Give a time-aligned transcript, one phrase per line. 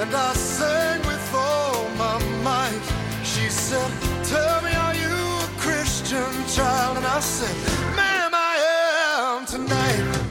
[0.00, 2.80] and I sang with all my might.
[3.22, 3.90] She said,
[4.24, 6.96] Tell me, are you a Christian child?
[6.96, 7.54] And I said,
[7.96, 10.30] Ma'am, I am tonight.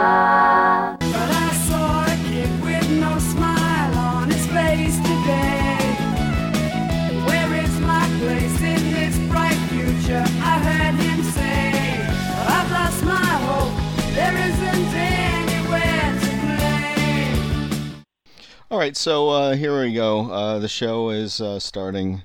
[18.71, 20.31] All right, so uh, here we go.
[20.31, 22.21] Uh, the show is uh, starting.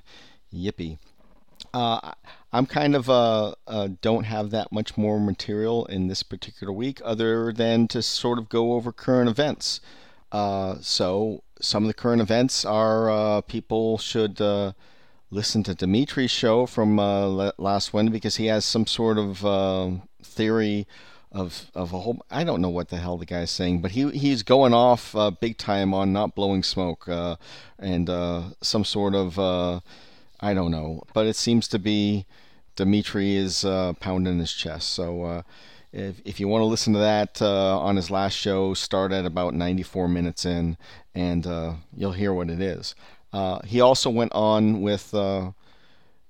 [0.53, 0.97] Yippee.
[1.73, 2.13] Uh,
[2.53, 7.01] I'm kind of uh, uh, don't have that much more material in this particular week,
[7.03, 9.81] other than to sort of go over current events.
[10.31, 14.39] So some of the current events are people should
[15.29, 16.95] listen to Dimitri's show from
[17.57, 19.89] last Wednesday because he has some sort of uh,
[20.23, 20.87] theory
[21.37, 22.25] of of a whole.
[22.31, 25.31] I don't know what the hell the guy's saying, but he he's going off uh,
[25.31, 27.35] big time on not blowing smoke uh,
[27.77, 29.79] and uh, some sort of uh,
[30.39, 32.25] I don't know, but it seems to be
[32.75, 34.89] Dimitri is uh, pounding his chest.
[34.89, 35.23] So.
[35.23, 35.41] Uh,
[35.93, 39.53] if, if you want to listen to that on his last show, start at about
[39.53, 40.77] 94 minutes in,
[41.15, 41.47] and
[41.95, 42.93] you'll hear what it is.
[43.65, 45.11] He also went on with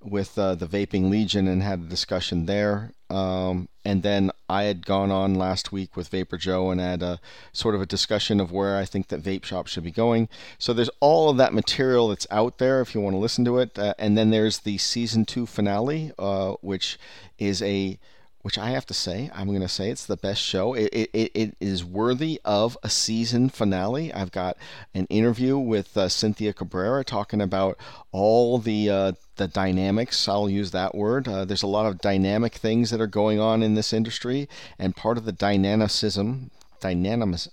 [0.02, 2.92] with uh, the Vaping Legion and had a discussion there.
[3.10, 7.20] Um, and then I had gone on last week with Vapor Joe and had a
[7.54, 10.28] sort of a discussion of where I think that vape shops should be going.
[10.58, 13.60] So there's all of that material that's out there if you want to listen to
[13.60, 13.80] it.
[13.80, 17.00] Uh, and then there's the season two finale, uh, which
[17.40, 17.98] is a
[18.44, 20.74] which I have to say, I'm going to say it's the best show.
[20.74, 24.14] It, it, it- is worthy of a season finale.
[24.14, 24.58] I've got
[24.94, 27.78] an interview with uh, Cynthia Cabrera talking about
[28.12, 30.28] all the uh, the dynamics.
[30.28, 31.28] I'll use that word.
[31.28, 34.48] Uh, there's a lot of dynamic things that are going on in this industry,
[34.80, 37.50] and part of the dynamicism, dynamics,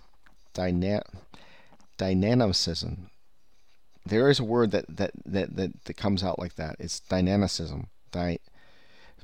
[0.53, 1.03] dyna,
[1.97, 3.11] dynamicism.
[4.07, 6.77] There is a word that that, that, that, that comes out like that.
[6.79, 7.89] It's dynamicism.
[8.13, 8.39] Dy,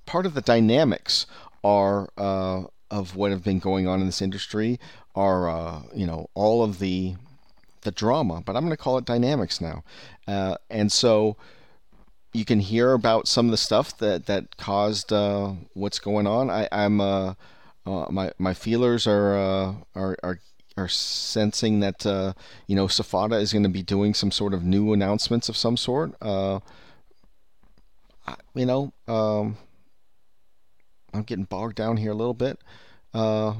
[0.06, 1.26] part of the dynamics
[1.62, 4.78] are uh, of what have been going on in this industry
[5.14, 7.14] are uh, you know all of the
[7.82, 9.82] the drama, but I'm going to call it dynamics now,
[10.28, 11.36] uh, and so
[12.32, 16.50] you can hear about some of the stuff that that caused uh, what's going on.
[16.50, 17.34] I, I'm uh,
[17.86, 20.38] uh, my my feelers are uh, are are
[20.76, 22.34] are sensing that uh,
[22.66, 25.76] you know SFATA is going to be doing some sort of new announcements of some
[25.76, 26.14] sort.
[28.54, 29.56] You know, um,
[31.12, 32.58] I'm getting bogged down here a little bit.
[33.12, 33.54] Uh,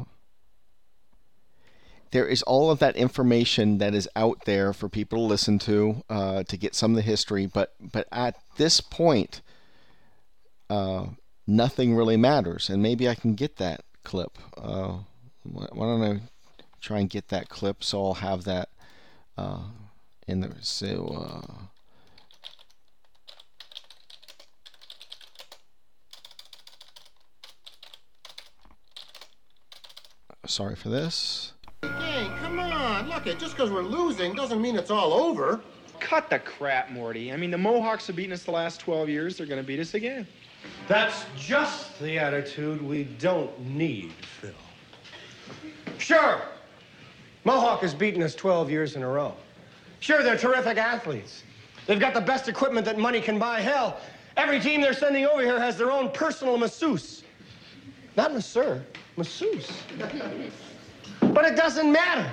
[2.13, 6.03] there is all of that information that is out there for people to listen to
[6.11, 9.43] uh, to get some of the history, but but at this point,
[10.69, 11.07] uh,
[11.47, 12.69] nothing really matters.
[12.69, 14.39] And maybe I can get that clip.
[14.57, 14.99] Uh,
[15.45, 16.21] why don't I
[16.81, 18.69] try and get that clip so I'll have that
[19.37, 19.63] uh,
[20.27, 20.57] in there.
[20.61, 21.70] So.
[30.51, 31.53] Sorry for this.
[31.83, 33.09] Hey, come on.
[33.09, 35.61] Look, it just because we're losing doesn't mean it's all over.
[36.01, 37.33] Cut the crap, Morty.
[37.33, 39.37] I mean, the Mohawks have beaten us the last 12 years.
[39.37, 40.27] They're going to beat us again.
[40.89, 44.51] That's just the attitude we don't need, Phil.
[45.99, 46.43] Sure,
[47.45, 49.35] Mohawk has beaten us 12 years in a row.
[50.01, 51.45] Sure, they're terrific athletes.
[51.87, 53.61] They've got the best equipment that money can buy.
[53.61, 53.99] Hell,
[54.37, 57.23] every team they're sending over here has their own personal masseuse.
[58.17, 58.85] Not masseur,
[59.21, 59.71] masseuse.
[61.21, 62.27] but it doesn't matter.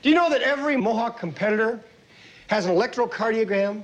[0.00, 1.78] Do you know that every Mohawk competitor
[2.46, 3.82] has an electrocardiogram,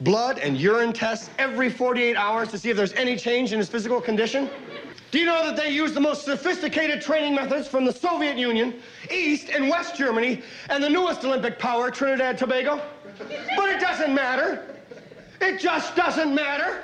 [0.00, 3.68] blood and urine tests every 48 hours to see if there's any change in his
[3.68, 4.50] physical condition?
[5.12, 8.74] Do you know that they use the most sophisticated training methods from the Soviet Union,
[9.12, 12.80] East and West Germany, and the newest Olympic power, Trinidad and Tobago?
[13.56, 14.76] But it doesn't matter.
[15.40, 16.82] It just doesn't matter.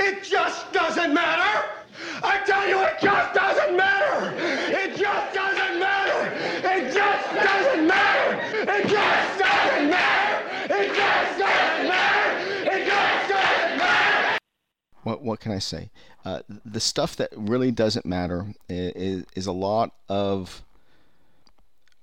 [0.00, 1.75] It just doesn't matter.
[2.22, 4.34] I tell you, it just doesn't matter.
[4.68, 6.32] It just doesn't matter.
[6.68, 8.72] It just doesn't matter.
[8.72, 10.74] It just doesn't matter.
[10.74, 12.70] It just doesn't matter.
[12.70, 14.38] It just doesn't matter.
[15.02, 15.90] what what can I say?
[16.24, 20.64] Uh, the stuff that really doesn't matter is, is a lot of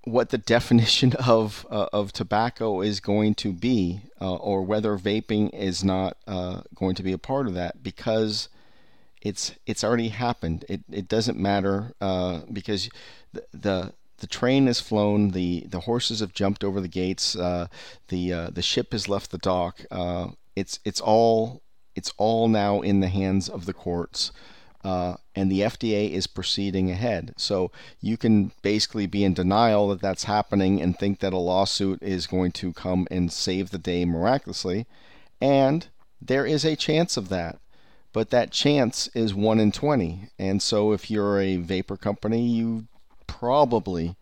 [0.06, 5.54] what the definition of uh, of tobacco is going to be, uh, or whether vaping
[5.54, 8.48] is not uh, going to be a part of that, because
[9.24, 10.66] it's it's already happened.
[10.70, 12.90] It it doesn't matter uh, because
[13.32, 17.68] the, the the train has flown, the the horses have jumped over the gates, uh,
[18.10, 19.82] the uh, the ship has left the dock.
[20.56, 21.64] it's it's all
[21.96, 24.32] it's all now in the hands of the courts
[24.84, 27.34] uh, and the FDA is proceeding ahead.
[27.38, 27.72] So
[28.02, 32.28] you can basically be in denial that that's happening and think that a lawsuit is
[32.28, 34.86] going to come and save the day miraculously.
[35.40, 35.88] And
[36.22, 37.60] there is a chance of that.
[38.14, 40.30] But that chance is 1 in 20.
[40.40, 42.88] And so if you're a vapor company, you
[43.28, 44.16] probably,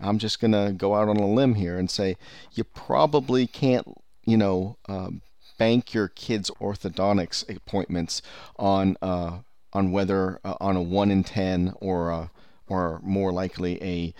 [0.00, 2.16] I'm just going to go out on a limb here and say,
[2.52, 3.86] you probably can't,
[4.24, 5.10] you know, uh,
[5.58, 8.20] bank your kids' orthodontics appointments
[8.56, 9.38] on uh,
[9.72, 12.28] on whether uh, on a one in ten or uh,
[12.66, 14.14] or more likely a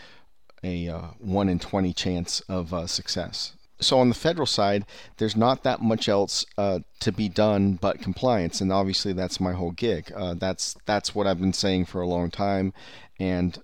[0.63, 3.55] a uh, one in twenty chance of uh, success.
[3.83, 4.87] So on the federal side,
[5.19, 9.53] there's not that much else uh, to be done but compliance, and obviously that's my
[9.53, 10.13] whole gig.
[10.15, 12.73] Uh, that's that's what I've been saying for a long time,
[13.19, 13.59] and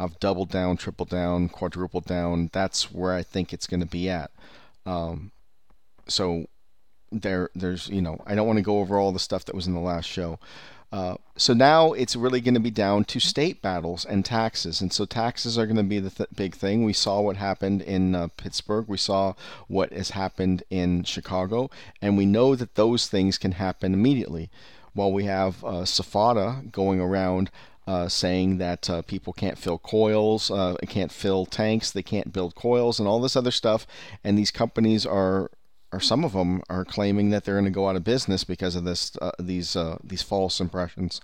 [0.00, 2.48] I've doubled down, tripled down, quadrupled down.
[2.52, 4.30] That's where I think it's going to be at.
[4.86, 5.30] Um,
[6.08, 6.46] so
[7.12, 9.66] there, there's you know I don't want to go over all the stuff that was
[9.66, 10.38] in the last show,
[10.92, 14.80] uh, so now it's really going to be down to state battles and taxes.
[14.80, 16.84] And so taxes are going to be the th- big thing.
[16.84, 18.86] We saw what happened in uh, Pittsburgh.
[18.88, 19.34] We saw
[19.68, 21.70] what has happened in Chicago.
[22.02, 24.50] And we know that those things can happen immediately.
[24.92, 27.50] While we have uh, SFATA going around
[27.86, 32.54] uh, saying that uh, people can't fill coils, uh, can't fill tanks, they can't build
[32.54, 33.86] coils, and all this other stuff.
[34.24, 35.50] And these companies are
[35.92, 38.76] or some of them are claiming that they're going to go out of business because
[38.76, 41.20] of this uh, these uh, these false impressions.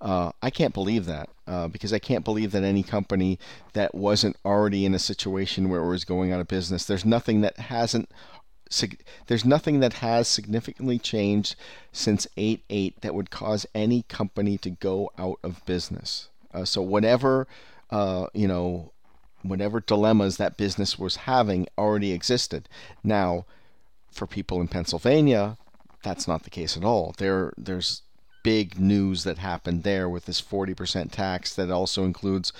[0.00, 3.38] Uh, I can't believe that uh, because I can't believe that any company
[3.72, 6.84] that wasn't already in a situation where it was going out of business.
[6.84, 8.10] There's nothing that hasn't
[9.28, 11.56] there's nothing that has significantly changed
[11.90, 16.28] since 8-8 that would cause any company to go out of business.
[16.52, 17.46] Uh, so whatever
[17.90, 18.92] uh, you know,
[19.42, 22.68] whatever dilemmas that business was having already existed.
[23.02, 23.46] Now
[24.10, 25.56] for people in Pennsylvania,
[26.02, 27.14] that's not the case at all.
[27.18, 28.02] There, there's
[28.42, 32.52] big news that happened there with this 40% tax that also includes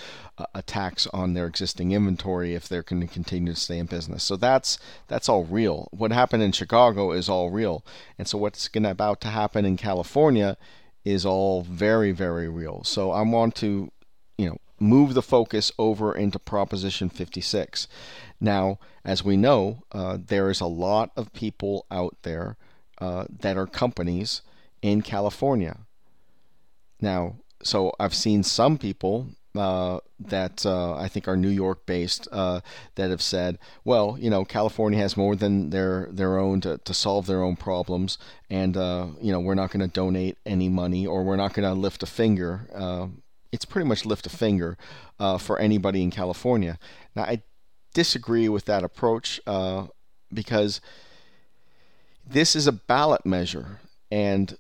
[0.55, 4.23] a tax on their existing inventory if they're going to continue to stay in business.
[4.23, 5.89] So that's that's all real.
[5.91, 7.85] What happened in Chicago is all real,
[8.19, 10.57] and so what's going to about to happen in California
[11.05, 12.85] is all very very real.
[12.85, 13.91] So I want to,
[14.37, 17.89] you know, move the focus over into Proposition 56.
[18.41, 22.57] Now, as we know, uh, there is a lot of people out there
[23.01, 24.43] uh, that are companies
[24.83, 25.79] in California.
[27.01, 32.29] Now, so I've seen some people uh, that uh, I think are New York based
[32.31, 32.61] uh,
[32.95, 36.95] that have said, well, you know, California has more than their their own to, to
[36.95, 38.19] solve their own problems,
[38.51, 41.69] and uh, you know, we're not going to donate any money or we're not going
[41.69, 43.13] to lift a finger.
[43.53, 44.77] It's pretty much lift a finger
[45.19, 46.79] uh, for anybody in California.
[47.15, 47.43] Now, I
[47.95, 49.87] disagree with that approach uh,
[50.33, 50.81] because
[52.27, 53.81] this is a ballot measure,
[54.11, 54.57] and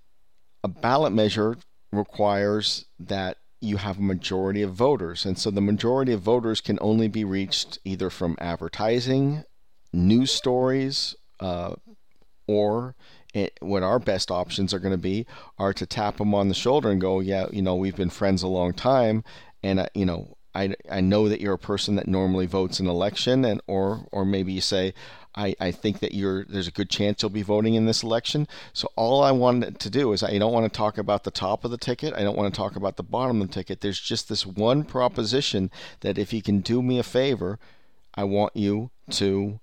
[0.64, 1.56] a ballot measure
[1.92, 5.26] requires that you have a majority of voters.
[5.26, 9.44] And so the majority of voters can only be reached either from advertising,
[9.92, 11.74] news stories, uh,
[12.46, 12.94] or
[13.34, 15.26] it, what our best options are going to be
[15.58, 18.42] are to tap them on the shoulder and go, yeah, you know, we've been friends
[18.42, 19.24] a long time,
[19.62, 23.44] and you know, I, I know that you're a person that normally votes in election,
[23.44, 24.94] and or or maybe you say,
[25.34, 28.48] I, I think that you're there's a good chance you'll be voting in this election.
[28.72, 31.64] So all I wanted to do is I don't want to talk about the top
[31.64, 32.14] of the ticket.
[32.14, 33.80] I don't want to talk about the bottom of the ticket.
[33.80, 35.70] There's just this one proposition
[36.00, 37.58] that if you can do me a favor,
[38.14, 39.60] I want you to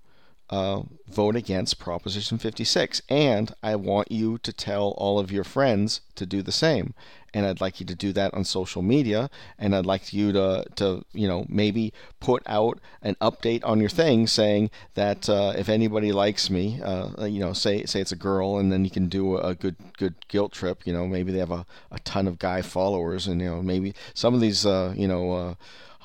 [0.50, 3.02] uh, vote against Proposition 56.
[3.08, 6.94] And I want you to tell all of your friends to do the same.
[7.34, 9.28] And I'd like you to do that on social media.
[9.58, 13.90] And I'd like you to, to you know, maybe put out an update on your
[13.90, 18.16] thing saying that uh, if anybody likes me, uh, you know, say say it's a
[18.16, 20.86] girl, and then you can do a good good guilt trip.
[20.86, 23.94] You know, maybe they have a, a ton of guy followers, and you know, maybe
[24.14, 25.54] some of these, uh, you know uh,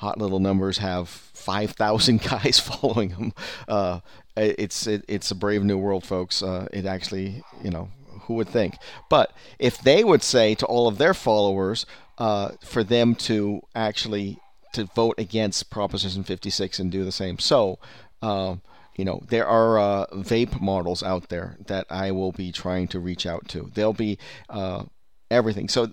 [0.02, 3.32] hot little numbers have 5,000 guys following them.
[3.68, 4.00] Uh,
[4.36, 6.42] it's it, it's a brave new world, folks.
[6.42, 7.88] Uh, it actually, you know,
[8.22, 8.76] who would think?
[9.08, 11.86] But if they would say to all of their followers
[12.18, 14.38] uh, for them to actually
[14.74, 17.78] to vote against Proposition 56 and do the same, so.
[18.20, 18.56] Uh,
[18.94, 23.00] you know there are uh, vape models out there that I will be trying to
[23.00, 23.70] reach out to.
[23.74, 24.18] They'll be
[24.50, 24.84] uh,
[25.32, 25.68] everything.
[25.68, 25.90] So,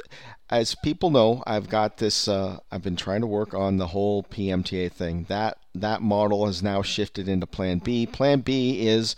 [0.50, 2.28] as people know, I've got this.
[2.28, 5.26] Uh, I've been trying to work on the whole PMTA thing.
[5.30, 8.06] That that model has now shifted into Plan B.
[8.06, 9.16] Plan B is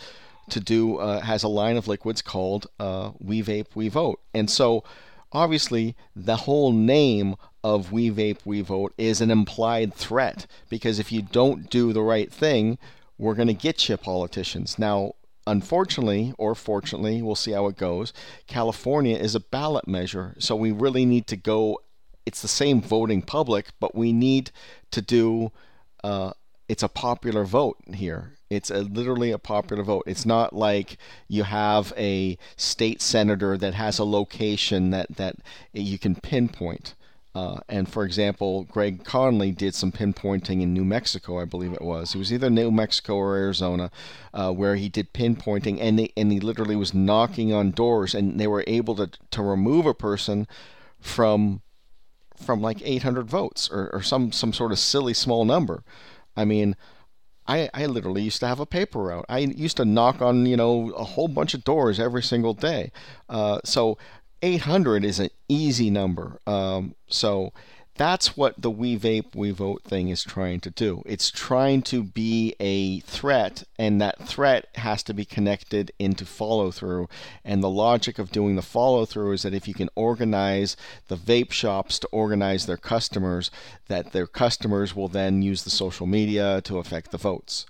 [0.49, 4.49] to do uh, has a line of liquids called uh, We Vape We Vote, and
[4.49, 4.83] so
[5.31, 11.11] obviously the whole name of We Vape We Vote is an implied threat because if
[11.11, 12.77] you don't do the right thing,
[13.17, 14.79] we're going to get you politicians.
[14.79, 15.13] Now,
[15.47, 18.13] unfortunately or fortunately, we'll see how it goes.
[18.47, 21.79] California is a ballot measure, so we really need to go.
[22.25, 24.51] It's the same voting public, but we need
[24.91, 25.51] to do.
[26.03, 26.33] Uh,
[26.67, 28.37] it's a popular vote here.
[28.49, 30.03] It's a, literally a popular vote.
[30.07, 35.35] It's not like you have a state senator that has a location that that
[35.73, 36.95] you can pinpoint.
[37.33, 41.81] Uh, and for example, Greg Conley did some pinpointing in New Mexico, I believe it
[41.81, 42.13] was.
[42.13, 43.89] It was either New Mexico or Arizona,
[44.33, 48.39] uh, where he did pinpointing, and they, and he literally was knocking on doors, and
[48.39, 50.45] they were able to to remove a person
[50.99, 51.61] from
[52.35, 55.83] from like 800 votes or, or some some sort of silly small number.
[56.35, 56.75] I mean,
[57.47, 59.25] I, I literally used to have a paper route.
[59.27, 62.91] I used to knock on you know a whole bunch of doors every single day.
[63.29, 63.97] Uh, so
[64.41, 66.39] 800 is an easy number.
[66.47, 67.53] Um, so
[67.95, 71.03] that's what the We Vape, We Vote thing is trying to do.
[71.05, 76.71] It's trying to be a threat, and that threat has to be connected into follow
[76.71, 77.09] through.
[77.43, 80.77] And the logic of doing the follow through is that if you can organize
[81.09, 83.51] the vape shops to organize their customers,
[83.87, 87.65] that their customers will then use the social media to affect the votes.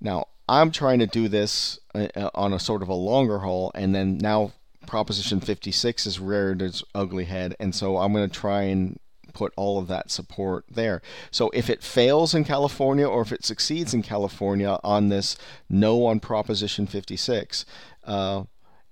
[0.00, 3.70] Now, I'm trying to do this uh, uh, on a sort of a longer haul,
[3.74, 4.52] and then now
[4.86, 8.98] Proposition 56 is reared its ugly head, and so I'm going to try and
[9.32, 11.00] put all of that support there.
[11.30, 15.36] So if it fails in California or if it succeeds in California on this
[15.68, 17.64] no on Proposition 56,
[18.04, 18.44] uh,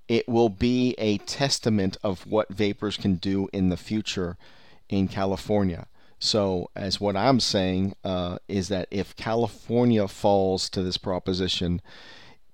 [0.07, 4.37] it will be a testament of what vapers can do in the future
[4.88, 5.87] in California.
[6.18, 11.80] So, as what I'm saying uh, is that if California falls to this proposition,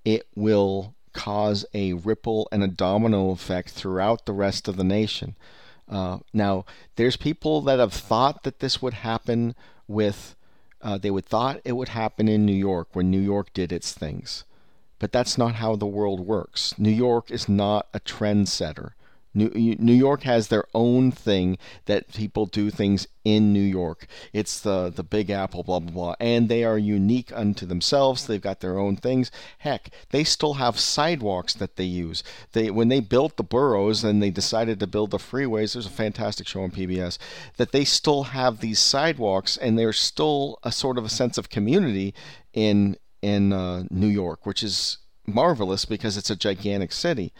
[0.04, 5.34] it will cause a ripple and a domino effect throughout the rest of the nation.
[5.88, 6.64] Uh, now,
[6.96, 9.54] there's people that have thought that this would happen
[9.88, 10.36] with,
[10.82, 13.92] uh, they would thought it would happen in New York when New York did its
[13.92, 14.44] things.
[14.98, 16.78] But that's not how the world works.
[16.78, 18.92] New York is not a trendsetter.
[19.34, 24.06] New, New York has their own thing that people do things in New York.
[24.32, 28.26] It's the the Big Apple, blah blah blah, and they are unique unto themselves.
[28.26, 29.30] They've got their own things.
[29.58, 32.22] Heck, they still have sidewalks that they use.
[32.52, 35.72] They when they built the boroughs and they decided to build the freeways.
[35.72, 37.18] There's a fantastic show on PBS
[37.56, 41.48] that they still have these sidewalks, and there's still a sort of a sense of
[41.48, 42.14] community
[42.52, 47.32] in in uh, New York, which is marvelous because it's a gigantic city.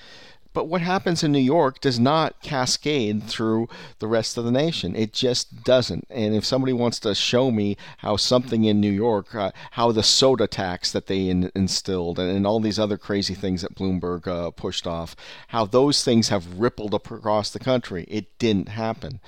[0.55, 3.69] But what happens in New York does not cascade through
[3.99, 4.95] the rest of the nation.
[4.95, 6.07] It just doesn't.
[6.09, 10.05] And if somebody wants to show me how something in New York, uh, how the
[10.05, 14.29] soda tax that they in, instilled and, and, all these other crazy things that Bloomberg
[14.29, 15.17] uh, pushed off,
[15.49, 19.21] how those things have rippled across the country, it didn't happen.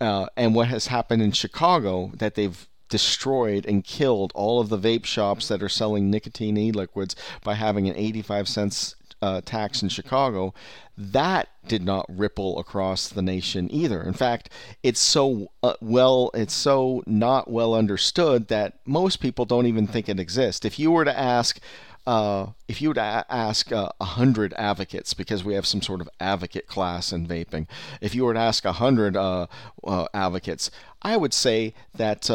[0.00, 4.78] Uh, and what has happened in Chicago that they've destroyed and killed all of the
[4.78, 8.94] vape shops that are selling nicotine e-liquids by having an 85 cents
[9.24, 10.52] uh, tax in Chicago,
[10.98, 14.02] that did not ripple across the nation either.
[14.02, 14.50] In fact,
[14.82, 20.08] it's so uh, well, it's so not well understood that most people don't even think
[20.08, 20.66] it exists.
[20.66, 21.58] If you were to ask,
[22.06, 25.80] uh, if you were to ask uh, a uh, hundred advocates, because we have some
[25.80, 27.66] sort of advocate class in vaping,
[28.02, 29.46] if you were to ask a hundred uh,
[29.84, 32.28] uh, advocates, I would say that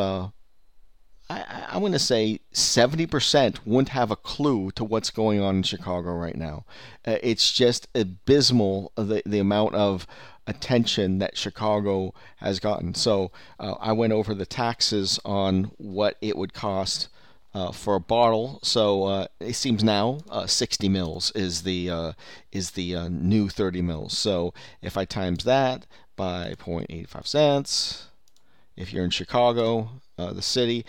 [1.30, 5.64] I, I want to say 70% wouldn't have a clue to what's going on in
[5.64, 6.66] Chicago right now.
[7.06, 10.08] Uh, it's just abysmal the, the amount of
[10.48, 12.96] attention that Chicago has gotten.
[12.96, 17.10] So uh, I went over the taxes on what it would cost.
[17.52, 18.60] Uh, for a bottle.
[18.62, 22.12] So uh, it seems now uh, 60 mils is the uh,
[22.52, 24.16] is the uh, new 30 mils.
[24.16, 28.08] So if I times that by 0.85 cents,
[28.78, 30.86] if you're in Chicago, uh, the city.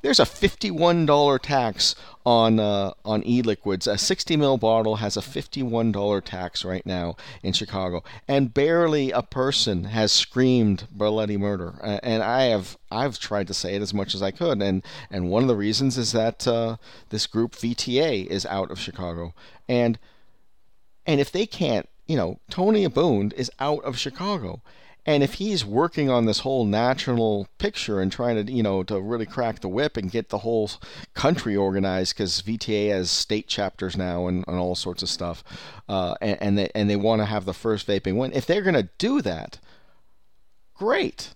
[0.00, 3.88] There's a $51 tax on uh, on e-liquids.
[3.88, 9.22] A 60 ml bottle has a $51 tax right now in Chicago, and barely a
[9.22, 11.74] person has screamed bloody murder.
[11.82, 15.30] And I have I've tried to say it as much as I could, and and
[15.30, 16.76] one of the reasons is that uh,
[17.08, 19.34] this group VTA is out of Chicago,
[19.68, 19.98] and
[21.06, 24.62] and if they can't, you know, Tony Abboud is out of Chicago
[25.06, 29.00] And if he's working on this whole national picture and trying to, you know, to
[29.00, 30.70] really crack the whip and get the whole
[31.14, 35.42] country organized, because VTA has state chapters now and, and all sorts of stuff,
[35.88, 38.32] uh, and, and they and they want to have the first vaping win.
[38.32, 39.58] If they're going to do that,
[40.74, 41.34] great.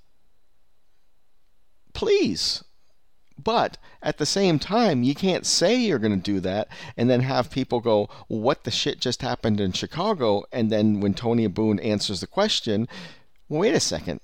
[1.95, 2.62] Please.
[3.42, 7.21] But at the same time, you can't say you're going to do that and then
[7.21, 10.45] have people go, What the shit just happened in Chicago?
[10.52, 12.88] And then when Tony Abboud answers the question,
[13.52, 14.21] wait a second.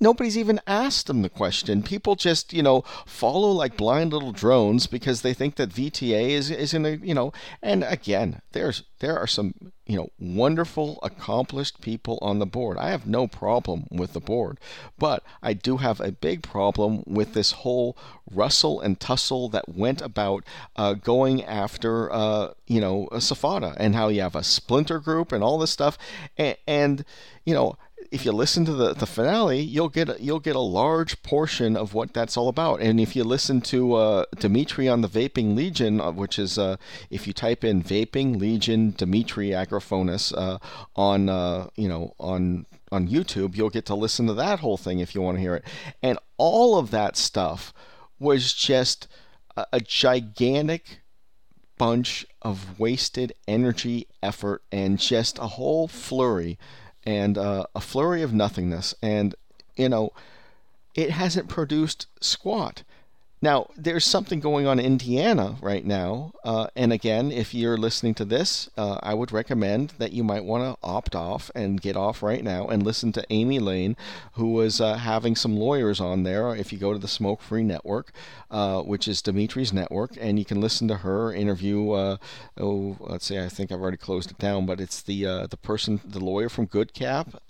[0.00, 1.82] Nobody's even asked them the question.
[1.82, 6.50] People just, you know, follow like blind little drones because they think that VTA is
[6.52, 7.32] is in a, you know.
[7.62, 9.54] And again, there's there are some,
[9.86, 12.78] you know, wonderful, accomplished people on the board.
[12.78, 14.58] I have no problem with the board,
[14.98, 17.96] but I do have a big problem with this whole
[18.30, 20.44] rustle and tussle that went about
[20.76, 25.42] uh, going after, uh, you know, SFATA and how you have a splinter group and
[25.42, 25.98] all this stuff,
[26.36, 27.04] and, and
[27.44, 27.76] you know
[28.10, 31.94] if you listen to the, the finale, you'll get you'll get a large portion of
[31.94, 32.80] what that's all about.
[32.80, 36.76] And if you listen to uh, Dimitri on the Vaping Legion, uh, which is uh,
[37.10, 40.58] if you type in Vaping Legion Dimitri Agrafiotis uh,
[40.96, 45.00] on uh, you know on on YouTube, you'll get to listen to that whole thing
[45.00, 45.64] if you want to hear it.
[46.02, 47.74] And all of that stuff
[48.18, 49.06] was just
[49.56, 51.00] a, a gigantic
[51.76, 56.58] bunch of wasted energy, effort, and just a whole flurry
[57.08, 58.94] and uh, a flurry of nothingness.
[59.00, 59.34] And,
[59.76, 60.10] you know,
[60.94, 62.82] it hasn't produced squat.
[63.40, 66.32] Now, there's something going on in Indiana right now.
[66.42, 70.44] Uh, and again, if you're listening to this, uh, I would recommend that you might
[70.44, 73.96] want to opt off and get off right now and listen to Amy Lane,
[74.32, 76.54] who was uh, having some lawyers on there.
[76.56, 78.10] If you go to the Smoke Free Network,
[78.50, 81.92] uh, which is Dimitri's network, and you can listen to her interview.
[81.92, 82.16] Uh,
[82.58, 85.56] oh, let's see, I think I've already closed it down, but it's the uh, the
[85.56, 87.40] person, the lawyer from Good Cap.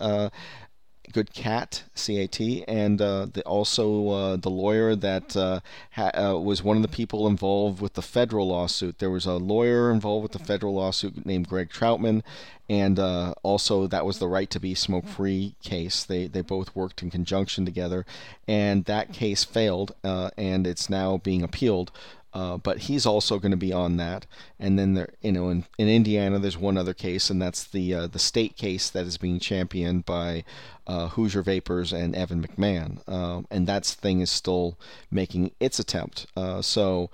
[1.11, 5.59] Good Cat, C A T, and uh, the, also uh, the lawyer that uh,
[5.91, 8.99] ha- uh, was one of the people involved with the federal lawsuit.
[8.99, 12.21] There was a lawyer involved with the federal lawsuit named Greg Troutman,
[12.69, 16.03] and uh, also that was the right to be smoke free case.
[16.03, 18.05] They they both worked in conjunction together,
[18.47, 21.91] and that case failed, and it's now being appealed.
[22.33, 24.25] Uh, but he's also going to be on that.
[24.59, 27.93] And then there, you know, in, in Indiana, there's one other case, and that's the
[27.93, 30.43] uh, the state case that is being championed by
[30.85, 34.77] uh, Hoosier Vapors and Evan McMahon, um, and that thing is still
[35.09, 36.27] making its attempt.
[36.35, 37.09] Uh, so.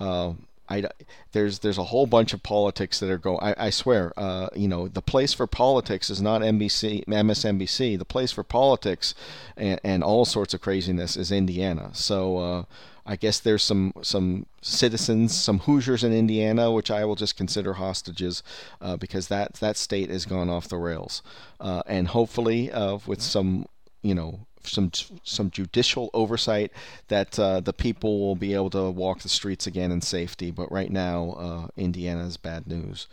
[0.00, 0.34] Uh,
[0.70, 0.84] I,
[1.32, 3.38] there's there's a whole bunch of politics that are going.
[3.40, 7.98] I, I swear, uh, you know, the place for politics is not NBC, MSNBC.
[7.98, 9.14] The place for politics
[9.56, 11.90] and, and all sorts of craziness is Indiana.
[11.94, 12.64] So uh,
[13.08, 17.72] I guess there's some some citizens, some Hoosiers in Indiana, which I will just consider
[17.72, 18.42] hostages
[18.82, 21.22] uh, because that that state has gone off the rails,
[21.58, 23.64] uh, and hopefully uh, with some
[24.02, 24.90] you know some
[25.24, 26.70] some judicial oversight
[27.08, 30.50] that uh, the people will be able to walk the streets again in safety.
[30.50, 33.08] But right now, uh, Indiana is bad news.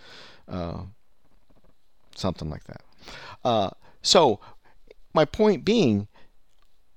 [0.46, 0.82] Uh,
[2.16, 3.74] something like that.
[4.02, 4.42] so
[5.14, 6.10] my point being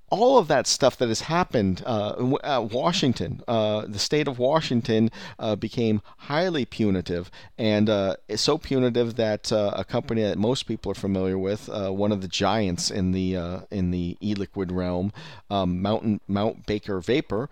[0.09, 5.11] all of that stuff that has happened, uh, uh, Washington, uh, the state of Washington
[5.37, 10.91] uh, became highly punitive, and uh, so punitive that uh, a company that most people
[10.91, 13.35] are familiar with, one of the giants in the
[13.71, 15.11] in the e-liquid realm,
[15.49, 17.49] um, Mountain Mount Baker Vapor,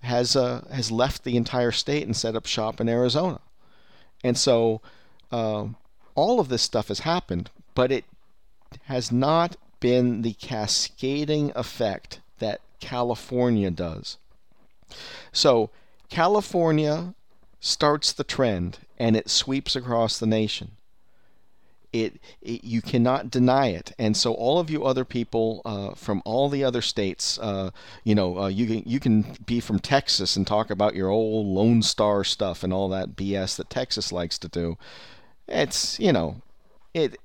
[0.00, 3.40] has has left the entire state and set up shop in Arizona,
[4.24, 4.80] and so
[5.30, 8.04] all of this stuff has happened, but it
[8.84, 14.16] has not been the cascading effect that California does.
[15.32, 15.70] So,
[16.08, 17.14] California
[17.60, 20.72] starts the trend and it sweeps across the nation.
[21.92, 26.22] It, it, you cannot deny it, and so all of you other people uh, from
[26.24, 27.70] all the other states, uh,
[28.02, 31.46] you know, uh, you can you can be from Texas and talk about your old
[31.46, 34.78] Lone Star stuff and all that BS that Texas likes to do.
[35.46, 36.40] It's you know,
[36.94, 37.18] it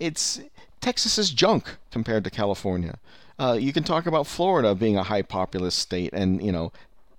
[0.00, 0.40] it's
[0.82, 2.98] Texas is junk compared to California.
[3.38, 6.72] Uh, you can talk about Florida being a high populous state, and you know,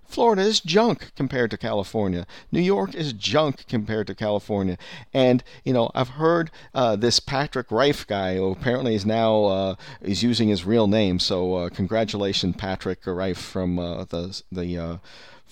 [0.06, 2.28] Florida is junk compared to California.
[2.52, 4.78] New York is junk compared to California.
[5.13, 9.76] And you know, I've heard uh, this Patrick Reif guy, who apparently is now uh,
[10.02, 11.17] is using his real name.
[11.17, 14.97] So uh, congratulations, Patrick Reif from uh, the the uh,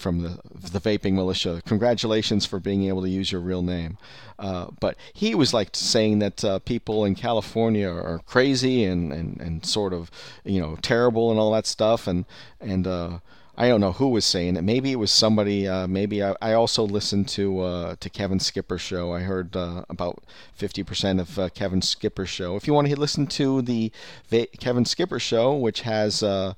[0.01, 1.61] from the the vaping militia.
[1.65, 3.97] Congratulations for being able to use your real name.
[4.39, 9.39] Uh, but he was like saying that uh, people in California are crazy and, and,
[9.39, 10.09] and sort of
[10.43, 12.07] you know terrible and all that stuff.
[12.07, 12.25] And
[12.59, 13.19] and uh,
[13.55, 14.63] I don't know who was saying it.
[14.63, 15.67] Maybe it was somebody.
[15.67, 19.13] Uh, maybe I, I, also listened to uh, to Kevin Skipper's show.
[19.13, 22.55] I heard uh, about fifty percent of Kevin Skipper's show.
[22.55, 23.91] If you want to listen to the
[24.29, 26.53] Va- Kevin Skipper show, which has uh,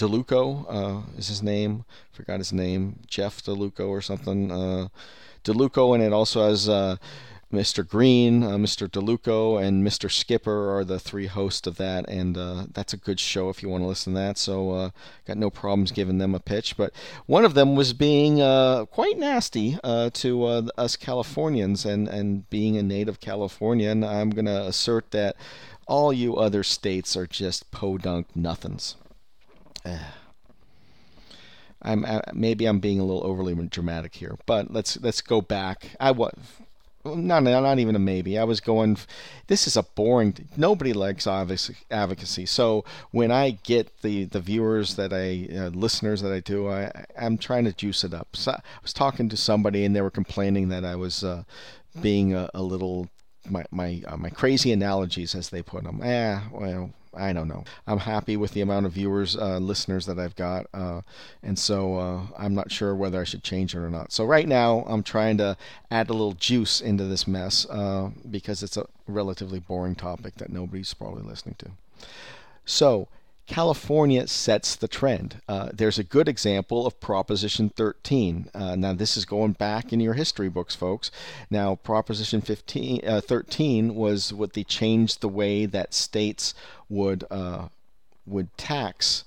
[0.00, 1.84] John uh, DeLuco is his name.
[2.12, 3.00] Forgot his name.
[3.06, 4.48] Jeff DeLuco or something.
[5.44, 6.68] DeLuco, and it also has
[7.52, 7.86] Mr.
[7.86, 8.88] Green, uh, Mr.
[8.88, 10.08] DeLuco, and Mr.
[10.08, 13.68] Skipper are the three hosts of that, and uh, that's a good show if you
[13.68, 14.38] want to listen to that.
[14.38, 14.90] So, uh,
[15.26, 16.76] got no problems giving them a pitch.
[16.76, 16.92] But
[17.26, 22.48] one of them was being uh, quite nasty uh, to uh, us Californians, and and
[22.50, 25.34] being a native Californian, I'm gonna assert that
[25.88, 28.94] all you other states are just podunk nothings.
[31.82, 35.88] I'm maybe I'm being a little overly dramatic here, but let's let's go back.
[35.98, 36.34] I was
[37.04, 38.38] not not even a maybe.
[38.38, 38.98] I was going.
[39.46, 40.48] This is a boring.
[40.56, 42.46] Nobody likes advocacy.
[42.46, 47.06] So when I get the the viewers that I uh, listeners that I do, I
[47.18, 48.36] I'm trying to juice it up.
[48.36, 51.44] So I was talking to somebody and they were complaining that I was uh,
[52.02, 53.08] being a, a, little
[53.48, 56.02] my my uh, my crazy analogies as they put them.
[56.02, 57.64] Eh, well, I don't know.
[57.86, 61.00] I'm happy with the amount of viewers, uh, listeners that I've got, uh,
[61.42, 64.12] and so uh, I'm not sure whether I should change it or not.
[64.12, 65.56] So right now, I'm trying to
[65.90, 70.50] add a little juice into this mess uh, because it's a relatively boring topic that
[70.50, 71.70] nobody's probably listening to.
[72.64, 73.08] So
[73.50, 75.40] California sets the trend.
[75.48, 78.48] Uh, there's a good example of Proposition 13.
[78.54, 81.10] Uh, now, this is going back in your history books, folks.
[81.50, 86.54] Now, Proposition 15, uh, 13 was what they changed the way that states
[86.88, 87.66] would uh,
[88.24, 89.24] would tax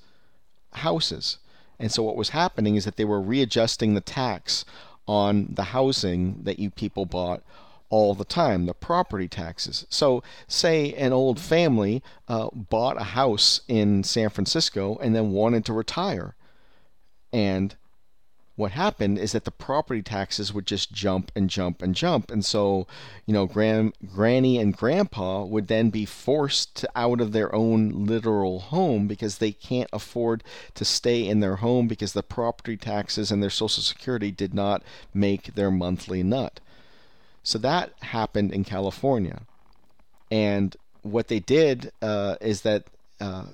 [0.72, 1.38] houses.
[1.78, 4.64] And so, what was happening is that they were readjusting the tax
[5.06, 7.44] on the housing that you people bought
[7.94, 9.86] all the time, the property taxes.
[9.88, 15.64] So, say an old family uh, bought a house in San Francisco and then wanted
[15.66, 16.34] to retire.
[17.32, 17.76] And
[18.56, 22.32] what happened is that the property taxes would just jump and jump and jump.
[22.32, 22.88] And so,
[23.28, 28.60] you know, gran- granny and grandpa would then be forced out of their own literal
[28.60, 33.44] home because they can't afford to stay in their home because the property taxes and
[33.44, 34.82] their social security did not
[35.14, 36.60] make their monthly nut.
[37.44, 39.42] So that happened in California.
[40.32, 42.86] And what they did uh, is that
[43.20, 43.46] uh,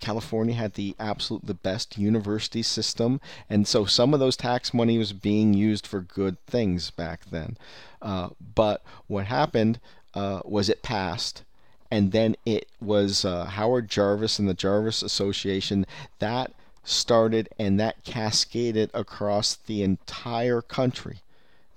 [0.00, 3.20] California had the absolute the best university system,
[3.50, 7.56] and so some of those tax money was being used for good things back then.
[8.00, 9.80] Uh, but what happened
[10.14, 11.42] uh, was it passed,
[11.90, 15.86] and then it was uh, Howard Jarvis and the Jarvis Association
[16.18, 16.52] that
[16.84, 21.20] started and that cascaded across the entire country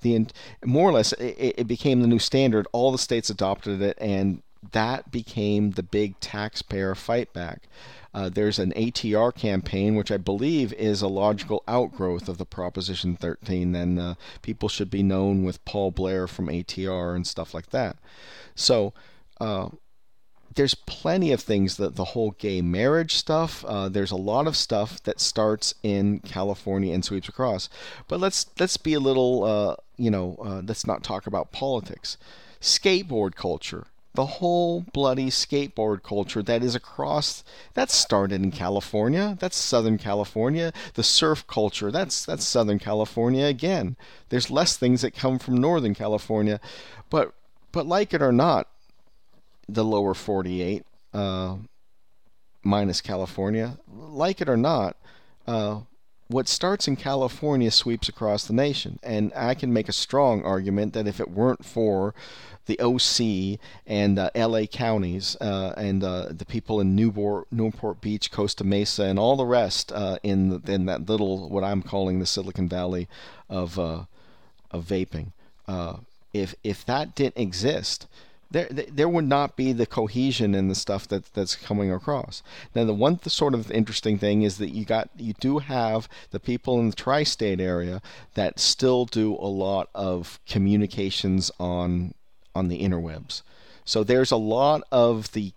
[0.02, 0.28] the
[0.66, 2.68] more or less it, it became the new standard.
[2.72, 7.64] All the states adopted it, and that became the big taxpayer fight back.
[8.14, 13.16] Uh, there's an ATR campaign, which I believe is a logical outgrowth of the Proposition
[13.16, 13.74] 13.
[13.74, 17.98] Then uh, people should be known with Paul Blair from ATR and stuff like that.
[18.56, 18.94] So
[19.40, 19.70] uh,
[20.56, 23.64] there's plenty of things that the whole gay marriage stuff.
[23.66, 27.70] Uh, there's a lot of stuff that starts in California and sweeps across.
[28.08, 32.18] But let's let's be a little, uh, you know, uh, let's not talk about politics.
[32.62, 37.44] Skateboard culture, the whole bloody skateboard culture that is across.
[37.76, 39.38] That started in California.
[39.40, 40.74] That's Southern California.
[40.96, 41.92] The surf culture.
[41.92, 43.96] That's that's Southern California again.
[44.30, 46.60] There's less things that come from Northern California,
[47.12, 47.34] but
[47.72, 48.68] but like it or not,
[49.70, 50.84] the lower 48
[51.14, 51.58] uh,
[52.64, 53.78] minus California.
[53.88, 54.98] Like it or not,
[55.46, 55.82] uh,
[56.28, 59.00] what starts in California sweeps across the nation.
[59.02, 62.14] And I can make a strong argument that if it weren't for
[62.66, 68.30] the OC and uh, LA counties uh, and uh, the people in Newport, Newport Beach,
[68.30, 72.26] Costa Mesa, and all the rest uh, in, in that little, what I'm calling the
[72.26, 73.08] Silicon Valley
[73.50, 74.04] of, uh,
[74.70, 75.28] of vaping,
[75.68, 75.98] uh,
[76.34, 78.06] if, if that didn't exist,
[78.50, 82.42] there there would not be the cohesion in the stuff that that's coming across.
[82.74, 86.08] Now the one the sort of interesting thing is that you got you do have
[86.32, 88.02] the people in the tri-state area
[88.36, 92.14] that still do a lot of communications on
[92.56, 93.42] on the interwebs.
[93.86, 95.52] So there's a lot of the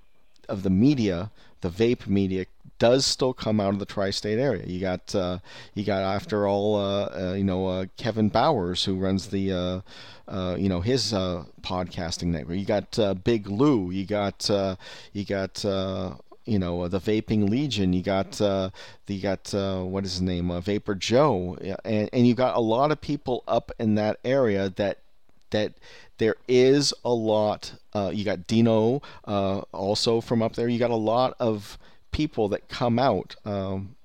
[0.49, 2.47] of the media, the vape media
[2.81, 4.65] does still come out of the tri-state area.
[4.67, 5.39] You got uh,
[5.75, 9.81] you got after all uh, uh, you know uh, Kevin Bowers who runs the uh,
[10.27, 11.13] uh, you know his
[11.63, 12.57] podcasting network.
[12.57, 13.93] You got Big Lou.
[13.93, 14.49] You got
[15.13, 15.65] you got
[16.47, 17.93] you know the Vaping Legion.
[17.93, 18.71] You got uh,
[19.07, 20.61] you got what is his name?
[20.61, 24.99] Vapor Joe, and and you got a lot of people up in that area that
[25.51, 25.75] that
[26.17, 27.75] there is a lot.
[27.95, 30.67] you got Dino also from up there.
[30.67, 31.79] You got a lot of
[32.13, 33.97] people that come out um,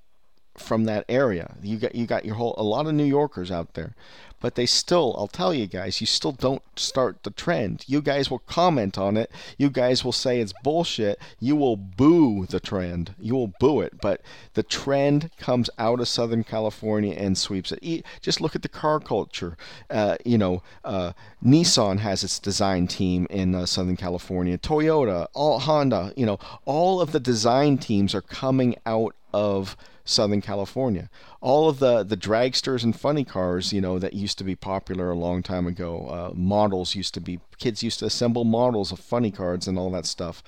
[0.56, 1.54] from that area.
[1.62, 3.94] You got you got your whole a lot of New Yorkers out there,
[4.40, 7.84] but they still, I'll tell you guys, you still don't start the trend.
[7.86, 9.30] You guys will comment on it.
[9.58, 11.18] You guys will say it's bullshit.
[11.40, 13.14] You will boo the trend.
[13.18, 14.20] You will boo it, but
[14.54, 18.04] the trend comes out of Southern California and sweeps it.
[18.20, 19.56] Just look at the car culture.
[19.90, 21.12] Uh, you know, uh,
[21.44, 24.58] Nissan has its design team in uh, Southern California.
[24.58, 26.12] Toyota, all Honda.
[26.16, 31.10] You know, all of the design teams are coming out of Southern California.
[31.42, 35.10] All of the the dragsters and funny cars, you know, that used to be popular
[35.10, 36.06] a long time ago.
[36.08, 39.90] Uh, models used to be kids used to assemble models of funny cars and all
[39.90, 40.42] that stuff.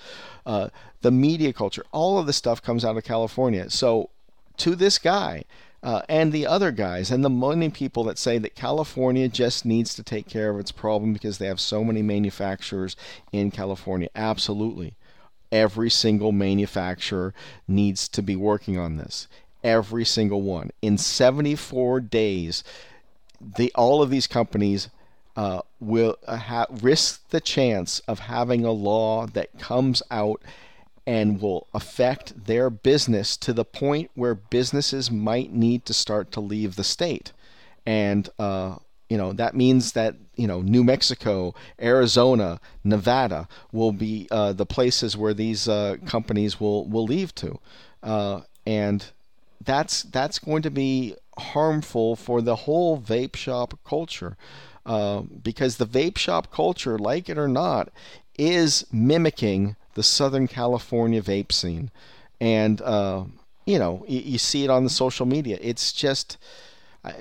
[0.46, 0.68] Uh,
[1.02, 3.68] the media culture, all of this stuff comes out of California.
[3.68, 4.10] So
[4.58, 5.44] to this guy.
[5.80, 9.94] Uh, and the other guys and the money people that say that California just needs
[9.94, 12.96] to take care of its problem because they have so many manufacturers
[13.30, 14.08] in California.
[14.16, 14.96] Absolutely.
[15.52, 17.32] Every single manufacturer
[17.68, 19.28] needs to be working on this
[19.68, 20.70] every single one.
[20.80, 22.64] In 74 days,
[23.40, 24.88] the all of these companies
[25.36, 30.42] uh, will uh, ha- risk the chance of having a law that comes out
[31.06, 36.40] and will affect their business to the point where businesses might need to start to
[36.40, 37.32] leave the state.
[37.86, 38.76] And uh,
[39.08, 44.66] you know that means that you know New Mexico, Arizona, Nevada will be uh, the
[44.66, 47.58] places where these uh, companies will will leave to,
[48.02, 49.12] uh, and
[49.64, 54.36] that's that's going to be harmful for the whole vape shop culture
[54.88, 57.90] uh, because the vape shop culture, like it or not,
[58.38, 61.90] is mimicking the Southern California vape scene,
[62.40, 63.24] and uh,
[63.66, 65.58] you know you, you, see it on the social media.
[65.60, 66.38] It's just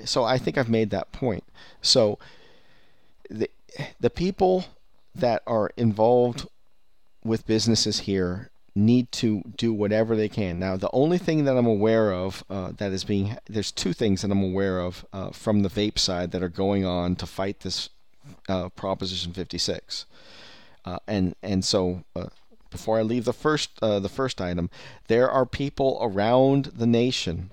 [0.04, 1.44] so I think I've made that point.
[1.82, 2.18] So
[3.28, 3.50] the
[4.00, 4.64] the people
[5.14, 6.46] that are involved
[7.22, 10.58] with businesses here need to do whatever they can.
[10.58, 14.22] Now, the only thing that I'm aware of uh, that is being there's two things
[14.22, 17.60] that I'm aware of uh, from the vape side that are going on to fight
[17.60, 17.90] this
[18.48, 20.06] uh, Proposition 56,
[20.84, 22.04] uh, and and so.
[22.14, 22.26] Uh,
[22.70, 24.68] before I leave the first uh, the first item,
[25.06, 27.50] there are people around the nation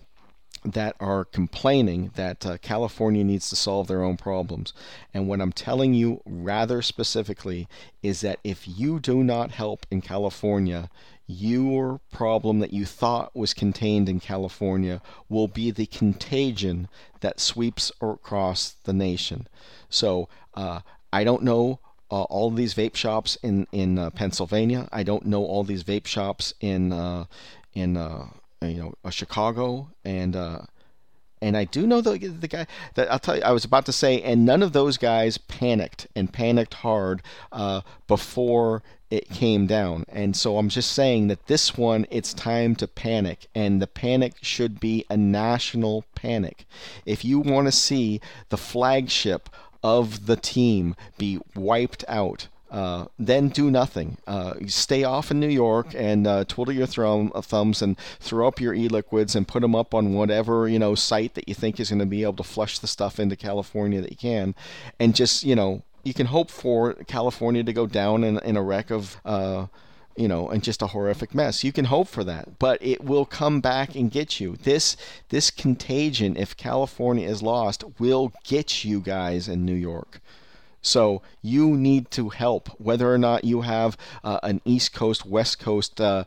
[0.66, 4.74] that are complaining that uh, California needs to solve their own problems.
[5.14, 7.68] And what I'm telling you rather specifically
[8.02, 10.90] is that if you do not help in California,
[11.28, 16.88] your problem that you thought was contained in California will be the contagion
[17.22, 19.48] that sweeps across the nation.
[19.90, 21.80] So uh, I don't know
[22.12, 24.88] uh, all these vape shops in in uh, Pennsylvania.
[24.92, 27.26] I don't know all these vape shops in uh,
[27.74, 28.28] in uh,
[28.62, 30.36] you know uh, Chicago and
[31.46, 33.44] and I do know the the guy that I'll tell you.
[33.44, 37.82] I was about to say, and none of those guys panicked and panicked hard uh,
[38.08, 38.82] before
[39.12, 40.06] it came down.
[40.10, 44.34] And so I'm just saying that this one, it's time to panic, and the panic
[44.42, 46.66] should be a national panic.
[47.06, 49.48] If you want to see the flagship
[49.84, 54.18] of the team be wiped out, uh, then do nothing.
[54.28, 56.90] Uh, stay off in New York and uh, twiddle your
[57.34, 60.94] uh, thumbs and throw up your e-liquids and put them up on whatever you know
[60.94, 64.02] site that you think is going to be able to flush the stuff into California
[64.02, 64.54] that you can,
[65.00, 68.62] and just you know you can hope for California to go down in, in a
[68.62, 69.68] wreck of uh,
[70.18, 71.64] you know, and just a horrific mess.
[71.64, 74.58] You can hope for that, but it will come back and get you.
[74.58, 74.98] This
[75.30, 80.20] this contagion, if California is lost, will get you guys in New York.
[80.86, 85.60] So you need to help, whether or not you have uh, an East Coast, West
[85.60, 86.26] Coast uh,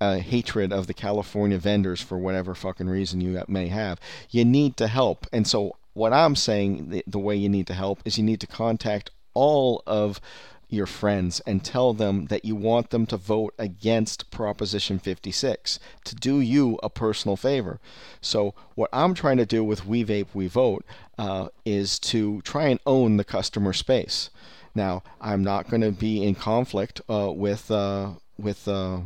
[0.00, 4.00] uh, hatred of the California vendors for whatever fucking reason you may have.
[4.30, 5.26] You need to help.
[5.32, 8.40] And so what I'm saying, the, the way you need to help is you need
[8.40, 10.20] to contact all of
[10.68, 16.14] your friends and tell them that you want them to vote against Proposition 56 to
[16.14, 17.80] do you a personal favor.
[18.20, 20.84] So, what I'm trying to do with We Vape, We Vote
[21.18, 24.30] uh, is to try and own the customer space.
[24.74, 29.00] Now, I'm not going to be in conflict uh, with uh, with uh,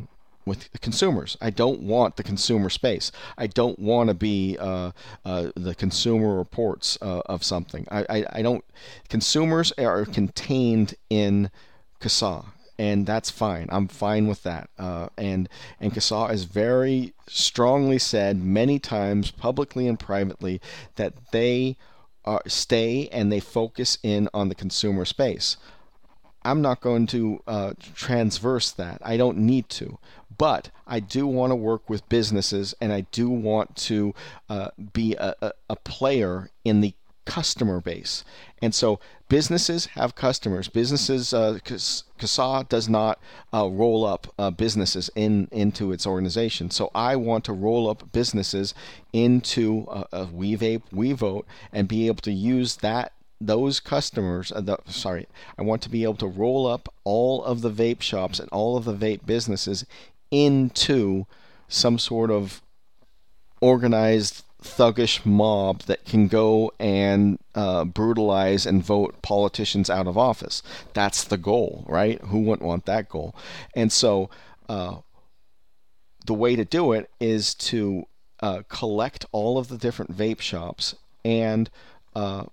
[0.44, 1.37] with consumers.
[1.40, 3.12] I don't want the consumer space.
[3.37, 4.92] I don't want to be uh,
[5.24, 7.87] uh, the consumer reports uh, of something.
[7.90, 8.64] I, I, I, don't.
[9.09, 11.50] Consumers are contained in
[12.00, 12.46] CASAA,
[12.79, 13.68] and that's fine.
[13.70, 14.70] I'm fine with that.
[14.79, 15.48] Uh, and
[15.79, 20.61] and CASAA has very strongly said many times, publicly and privately,
[20.96, 21.76] that they
[22.24, 25.57] are, stay and they focus in on the consumer space.
[26.42, 28.98] I'm not going to uh, transverse that.
[29.05, 29.98] I don't need to.
[30.40, 34.14] But I do want to work with businesses and I do want to
[34.48, 35.35] uh, be a,
[35.68, 36.94] a, player in the
[37.26, 38.24] customer base.
[38.62, 40.66] And so businesses have customers.
[40.68, 41.59] Businesses, uh,
[42.70, 43.20] does not
[43.53, 46.70] uh, roll up uh, businesses in into its organization.
[46.70, 48.72] So I want to roll up businesses
[49.12, 54.79] into a, a WeVape, WeVote, and be able to use that those customers, uh, the,
[54.87, 55.26] sorry,
[55.59, 58.76] I want to be able to roll up all of the vape shops and all
[58.76, 59.87] of the vape businesses
[60.31, 61.27] into
[61.69, 62.62] some sort of
[63.61, 70.62] organized thuggish mob that can go and uh, brutalize and vote politicians out of office.
[70.93, 72.21] That's the goal, right?
[72.23, 73.35] Who wouldn't want that goal?
[73.75, 74.29] And so
[74.69, 74.99] uh,
[76.27, 78.05] the way to do it is to
[78.40, 81.71] uh, collect all of the different vape shops and
[82.14, 82.45] uh,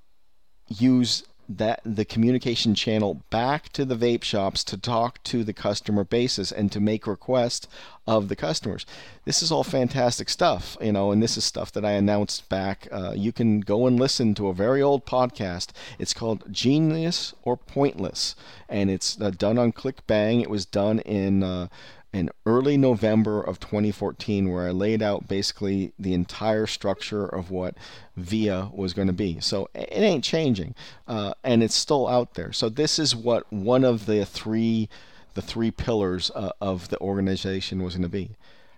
[0.68, 6.04] use that the communication channel back to the vape shops to talk to the customer
[6.04, 7.68] bases and to make requests
[8.06, 8.86] of the customers.
[9.26, 12.88] This is all fantastic stuff, you know, and this is stuff that I announced back.
[12.92, 15.72] Uh, you can go and listen to a very old podcast.
[16.00, 18.36] It's called Genius or Pointless,
[18.70, 20.42] and it's uh, done on ClickBang.
[20.42, 21.68] It was done in uh,
[22.14, 27.76] in early November of 2014, where I laid out basically the entire structure of what
[28.16, 29.40] VIA was going to be.
[29.40, 30.76] So it ain't changing,
[31.08, 32.52] uh, and it's still out there.
[32.52, 34.90] So this is what one of the three
[35.34, 38.32] the three pillars uh, of the organization was going to be.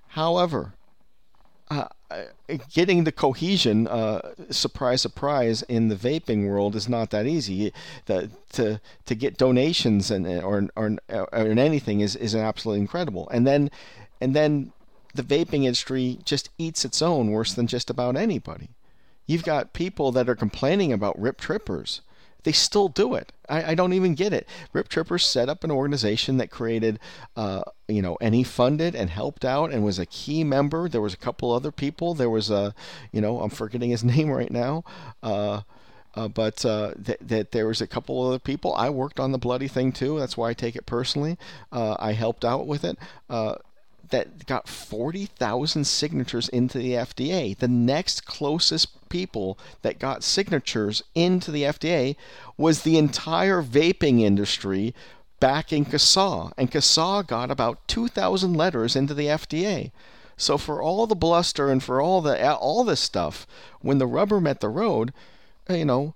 [0.10, 0.74] However,
[1.70, 1.88] uh,
[2.74, 7.72] getting the cohesion, uh, surprise, surprise, in the vaping world is not that easy.
[8.06, 13.30] The, to to get donations and or or, or anything is, is absolutely incredible.
[13.30, 13.70] And then
[14.20, 14.72] and then
[15.14, 18.70] the vaping industry just eats its own worse than just about anybody.
[19.28, 22.02] You've got people that are complaining about rip trippers
[22.44, 23.32] they still do it.
[23.48, 24.48] I, I, don't even get it.
[24.74, 27.00] Rip Trippers set up an organization that created,
[27.36, 30.88] uh, you know, and he funded and helped out and was a key member.
[30.88, 32.14] There was a couple other people.
[32.14, 32.74] There was a,
[33.12, 34.84] you know, I'm forgetting his name right now.
[35.22, 35.62] Uh,
[36.16, 38.74] uh, but uh, that there was a couple other people.
[38.76, 40.20] I worked on the bloody thing too.
[40.20, 41.38] That's why I take it personally.
[41.72, 42.98] Uh, I helped out with it.
[44.10, 47.58] That got 40,000 signatures into the FDA.
[47.58, 52.16] The next closest people that got signatures into the FDA
[52.58, 54.94] was the entire vaping industry
[55.40, 56.52] back in CASAA.
[56.58, 59.92] And CASAA got about 2,000 letters into the FDA.
[60.38, 63.46] So for all the bluster and for all the all this stuff,
[63.82, 65.14] when the rubber met the road,
[65.70, 66.14] you know,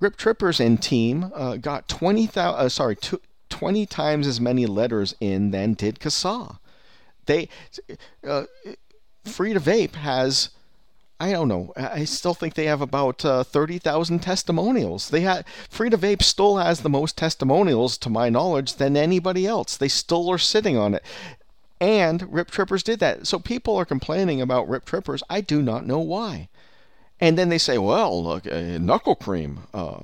[0.00, 2.96] Rip Trippers and team uh, got 20,000, uh, sorry,
[3.48, 6.58] 20 times as many letters in than did CASAA.
[7.26, 7.48] They
[8.26, 8.44] uh,
[9.24, 10.50] Free to Vape has
[11.18, 11.72] I don't know.
[11.76, 15.08] I still think they have about uh, 30,000 testimonials.
[15.08, 19.46] They had Free to Vape still has the most testimonials to my knowledge than anybody
[19.46, 19.78] else.
[19.78, 21.02] They still are sitting on it.
[21.80, 23.26] And Rip Trippers did that.
[23.26, 25.22] So people are complaining about Rip Trippers.
[25.30, 26.48] I do not know why.
[27.18, 29.60] And then they say, well, look, uh, knuckle cream.
[29.72, 30.00] Uh,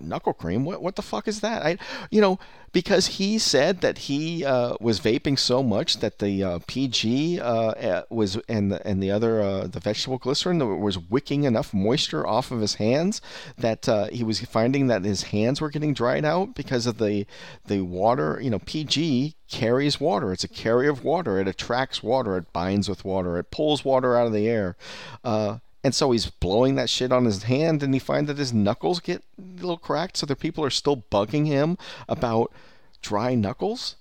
[0.00, 0.64] knuckle cream?
[0.64, 1.64] What what the fuck is that?
[1.64, 1.78] I
[2.10, 2.38] you know
[2.72, 8.02] because he said that he uh, was vaping so much that the uh, pg uh,
[8.10, 12.50] was and the and the other uh, the vegetable glycerin was wicking enough moisture off
[12.50, 13.20] of his hands
[13.58, 17.26] that uh, he was finding that his hands were getting dried out because of the
[17.66, 20.32] the water you know pg carries water.
[20.32, 21.38] It's a carrier of water.
[21.38, 22.36] It attracts water.
[22.38, 23.36] It binds with water.
[23.38, 24.76] It pulls water out of the air.
[25.22, 28.52] Uh, and so he's blowing that shit on his hand, and he finds that his
[28.52, 30.16] knuckles get a little cracked.
[30.16, 31.76] So the people are still bugging him
[32.08, 32.52] about
[33.00, 33.96] dry knuckles.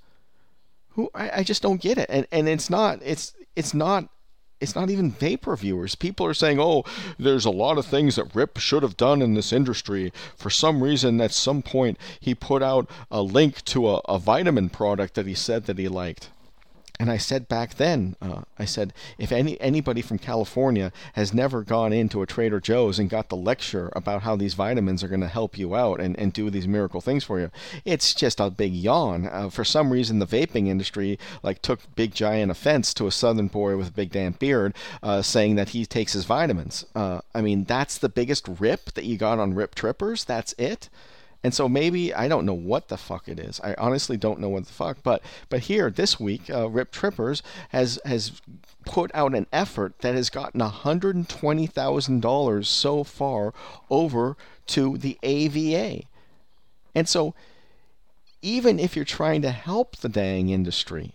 [0.91, 2.09] Who I, I just don't get it.
[2.09, 4.09] And and it's not it's it's not
[4.59, 5.95] it's not even vape reviewers.
[5.95, 6.83] People are saying, oh,
[7.17, 10.13] there's a lot of things that Rip should have done in this industry.
[10.37, 14.69] For some reason, at some point, he put out a link to a, a vitamin
[14.69, 16.29] product that he said that he liked.
[17.01, 21.63] And I said back then, uh, I said, if any anybody from California has never
[21.63, 25.21] gone into a Trader Joe's and got the lecture about how these vitamins are going
[25.21, 27.49] to help you out and, and do these miracle things for you,
[27.85, 29.25] it's just a big yawn.
[29.25, 33.47] Uh, for some reason, the vaping industry like took big giant offense to a Southern
[33.47, 36.85] boy with a big damn beard uh, saying that he takes his vitamins.
[36.93, 40.23] Uh, I mean, that's the biggest rip that you got on Rip Trippers.
[40.23, 40.87] That's it.
[41.43, 43.59] And so maybe I don't know what the fuck it is.
[43.63, 44.97] I honestly don't know what the fuck.
[45.01, 48.41] But but here this week, uh, Rip Trippers has has
[48.85, 53.53] put out an effort that has gotten hundred and twenty thousand dollars so far
[53.89, 56.03] over to the AVA.
[56.93, 57.33] And so
[58.41, 61.13] even if you're trying to help the dang industry,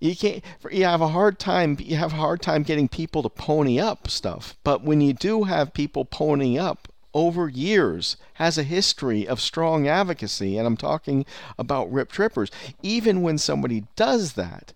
[0.00, 3.28] you can't you have a hard time you have a hard time getting people to
[3.28, 8.62] pony up stuff but when you do have people ponying up over years has a
[8.62, 11.26] history of strong advocacy, and I'm talking
[11.58, 12.50] about Rip Trippers.
[12.82, 14.72] Even when somebody does that,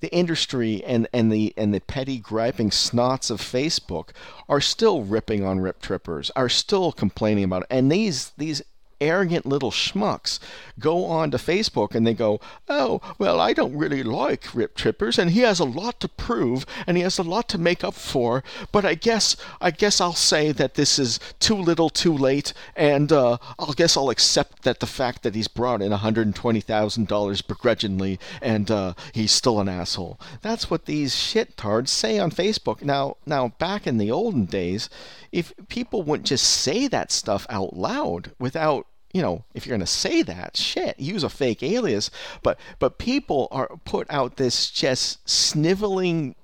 [0.00, 4.10] the industry and, and the and the petty griping snots of Facebook
[4.50, 7.68] are still ripping on rip trippers, are still complaining about it.
[7.70, 8.60] And these these
[9.00, 10.38] arrogant little schmucks
[10.78, 15.18] go on to Facebook and they go, Oh, well, I don't really like Rip Trippers
[15.18, 17.94] and he has a lot to prove and he has a lot to make up
[17.94, 18.42] for,
[18.72, 23.12] but I guess I guess I'll say that this is too little too late and
[23.12, 28.70] uh, I'll guess I'll accept that the fact that he's brought in $120,000 begrudgingly and
[28.70, 30.20] uh, he's still an asshole.
[30.42, 32.82] That's what these shittards say on Facebook.
[32.82, 34.88] Now, now back in the olden days,
[35.32, 39.80] if people wouldn't just say that stuff out loud without you know, if you're going
[39.80, 42.10] to say that, shit, use a fake alias.
[42.42, 46.34] But but people are put out this just sniveling,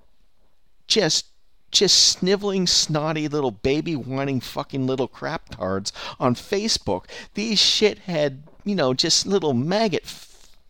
[0.87, 1.27] just
[1.73, 7.07] just sniveling, snotty little baby whining fucking little crap tards on Facebook.
[7.35, 10.07] These shithead, you know, just little maggot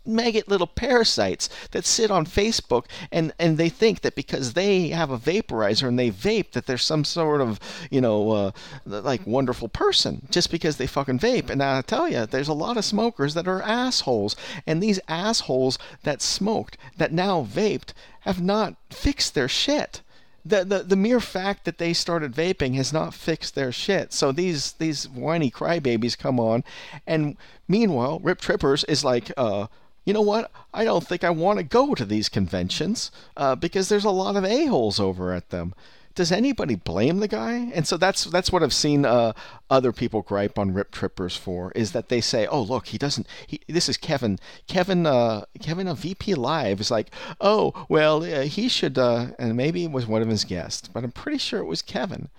[0.07, 5.11] maggot little parasites that sit on Facebook and, and they think that because they have
[5.11, 8.51] a vaporizer and they vape that they're some sort of, you know, uh,
[8.86, 11.51] like wonderful person just because they fucking vape.
[11.51, 14.36] And I tell you, there's a lot of smokers that are assholes.
[14.66, 20.03] And these assholes that smoked, that now vaped, have not fixed their shit.
[20.44, 24.12] The, the, the mere fact that they started vaping has not fixed their shit.
[24.12, 26.64] So these these whiny crybabies come on,
[27.07, 27.36] and
[27.68, 29.66] meanwhile, Rip Trippers is like, uh,
[30.11, 30.51] you know what?
[30.75, 34.35] I don't think I want to go to these conventions uh, because there's a lot
[34.35, 35.73] of a-holes over at them.
[36.17, 37.71] Does anybody blame the guy?
[37.73, 39.35] And so that's that's what I've seen uh,
[39.71, 43.29] other people gripe on Rip Trippers for is that they say, "Oh, look, he doesn't.
[43.47, 44.41] He, this is Kevin.
[44.67, 45.07] Kevin.
[45.07, 48.99] Uh, Kevin of VP Live is like, oh, well, he should.
[48.99, 51.83] Uh, and maybe it was one of his guests, but I'm pretty sure it was
[51.83, 52.31] Kevin.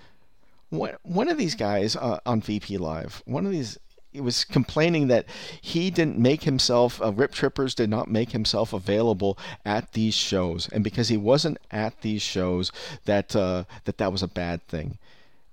[0.70, 3.24] One one of these guys uh, on VP Live.
[3.26, 3.78] One of these
[4.12, 5.26] he was complaining that
[5.62, 10.68] he didn't make himself uh, Rip Trippers did not make himself available at these shows,
[10.70, 12.72] and because he wasn't at these shows,
[13.06, 14.98] that uh, that that was a bad thing.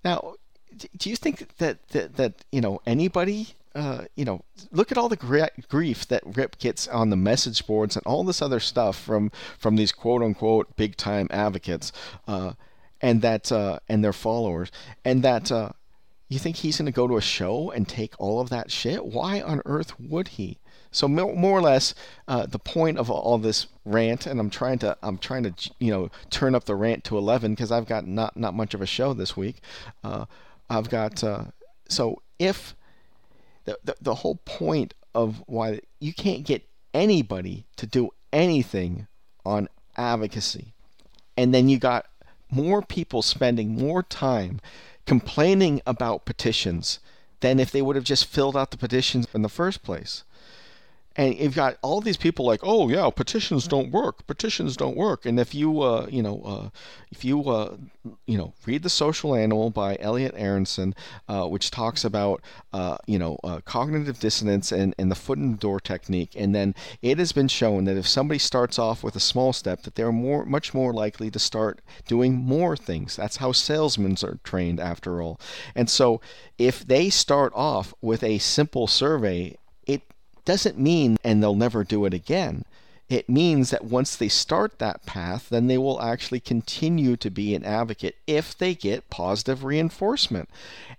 [0.05, 0.35] Now,
[0.97, 3.49] do you think that that, that you know anybody?
[3.75, 4.43] Uh, you know,
[4.73, 8.25] look at all the gra- grief that Rip gets on the message boards and all
[8.25, 11.93] this other stuff from from these quote unquote big time advocates,
[12.27, 12.55] uh,
[13.01, 14.73] and that uh, and their followers,
[15.05, 15.71] and that uh,
[16.29, 19.05] you think he's going to go to a show and take all of that shit?
[19.05, 20.59] Why on earth would he?
[20.91, 21.95] So more or less,
[22.27, 25.91] uh, the point of all this rant, and I'm trying to I'm trying to you
[25.91, 28.87] know turn up the rant to 11 because I've got not not much of a
[28.87, 29.61] show this week.
[30.03, 30.25] Uh,
[30.71, 31.45] I've got uh,
[31.89, 32.75] so if
[33.65, 39.07] the, the the whole point of why you can't get anybody to do anything
[39.45, 40.73] on advocacy,
[41.37, 42.07] and then you got
[42.51, 44.61] more people spending more time
[45.09, 47.01] complaining about petitions
[47.41, 50.23] than if they would have just filled out the petitions in the first place
[51.19, 54.25] and you've got all these people like, oh yeah, petitions don't work.
[54.29, 55.27] Petitions don't work.
[55.27, 56.69] And if you, uh, you know, uh,
[57.11, 57.77] if you, uh,
[58.27, 60.95] you know, read the Social Animal by Elliot Aronson,
[61.29, 62.41] uh, which talks about,
[62.73, 66.55] uh, you know, uh, cognitive dissonance and, and the foot in the door technique, and
[66.55, 69.97] then it has been shown that if somebody starts off with a small step, that
[69.97, 73.17] they're more, much more likely to start doing more things.
[73.17, 75.41] That's how salesmen are trained, after all.
[75.75, 76.21] And so,
[76.59, 79.57] if they start off with a simple survey
[80.49, 82.65] doesn't mean and they'll never do it again.
[83.11, 87.55] It means that once they start that path, then they will actually continue to be
[87.55, 90.49] an advocate if they get positive reinforcement.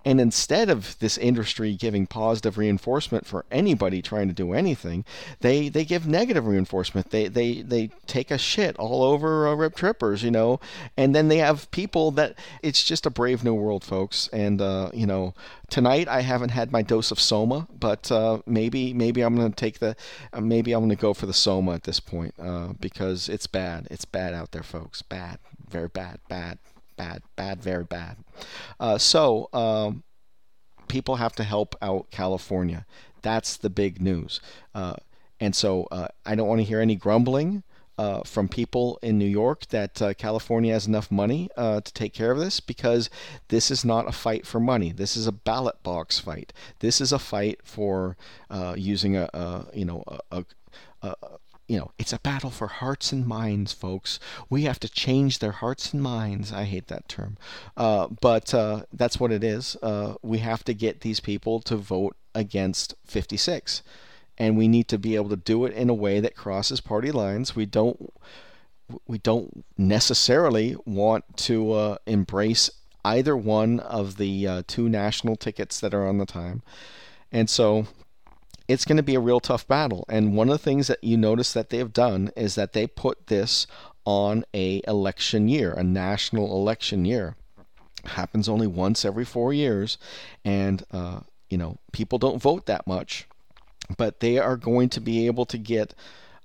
[0.06, 5.04] And instead of this industry giving positive reinforcement for anybody trying to do anything,
[5.42, 7.12] they, they give negative reinforcement.
[7.12, 10.60] They, they, they take a shit all over uh, Rip Trippers, you know,
[10.98, 14.30] and then they have people that it's just a brave new world, folks.
[14.34, 15.36] And, uh, you know,
[15.70, 19.80] tonight I haven't had my dose of Soma, but uh, maybe maybe I'm gonna take
[19.80, 19.96] the
[20.34, 23.88] uh, maybe I'm gonna go for the Soma at this point uh, because it's bad.
[23.92, 25.02] It's bad out there, folks.
[25.02, 25.40] Bad,
[25.70, 26.60] very bad, bad
[27.00, 28.18] bad, bad, very bad.
[28.78, 30.04] Uh, so um,
[30.90, 32.86] people have to help out California.
[33.22, 34.42] That's the big news.
[34.76, 34.96] Uh,
[35.40, 37.64] and so uh, I don't want to hear any grumbling.
[38.00, 42.14] Uh, from people in New York that uh, California has enough money uh, to take
[42.14, 43.10] care of this because
[43.50, 44.94] this is not a fight for money.
[44.94, 46.54] This is a ballot box fight.
[46.80, 48.16] This is a fight for
[48.50, 50.46] uh, using a, a, you know a,
[51.02, 51.16] a,
[51.68, 54.18] you know, it's a battle for hearts and minds, folks.
[54.50, 56.54] We have to change their hearts and minds.
[56.54, 57.36] I hate that term.
[57.76, 59.76] Uh, but uh, that's what it is.
[60.22, 63.84] We have to get these people to vote against 56.
[64.40, 67.12] And we need to be able to do it in a way that crosses party
[67.12, 67.56] lines.
[67.56, 68.14] We don't
[69.08, 72.72] we don't necessarily want to uh, embrace
[73.06, 76.64] either one of the uh, two national tickets that are on the time.
[77.32, 77.86] And so
[78.68, 80.06] it's going to be a real tough battle.
[80.10, 82.88] And one of the things that you notice that they have done is that they
[82.88, 83.68] put this
[84.06, 87.36] on a election year, a national election year.
[88.06, 89.98] happens only once every four years,
[90.46, 91.20] and uh,
[91.50, 93.28] you know people don't vote that much,
[93.98, 95.94] but they are going to be able to get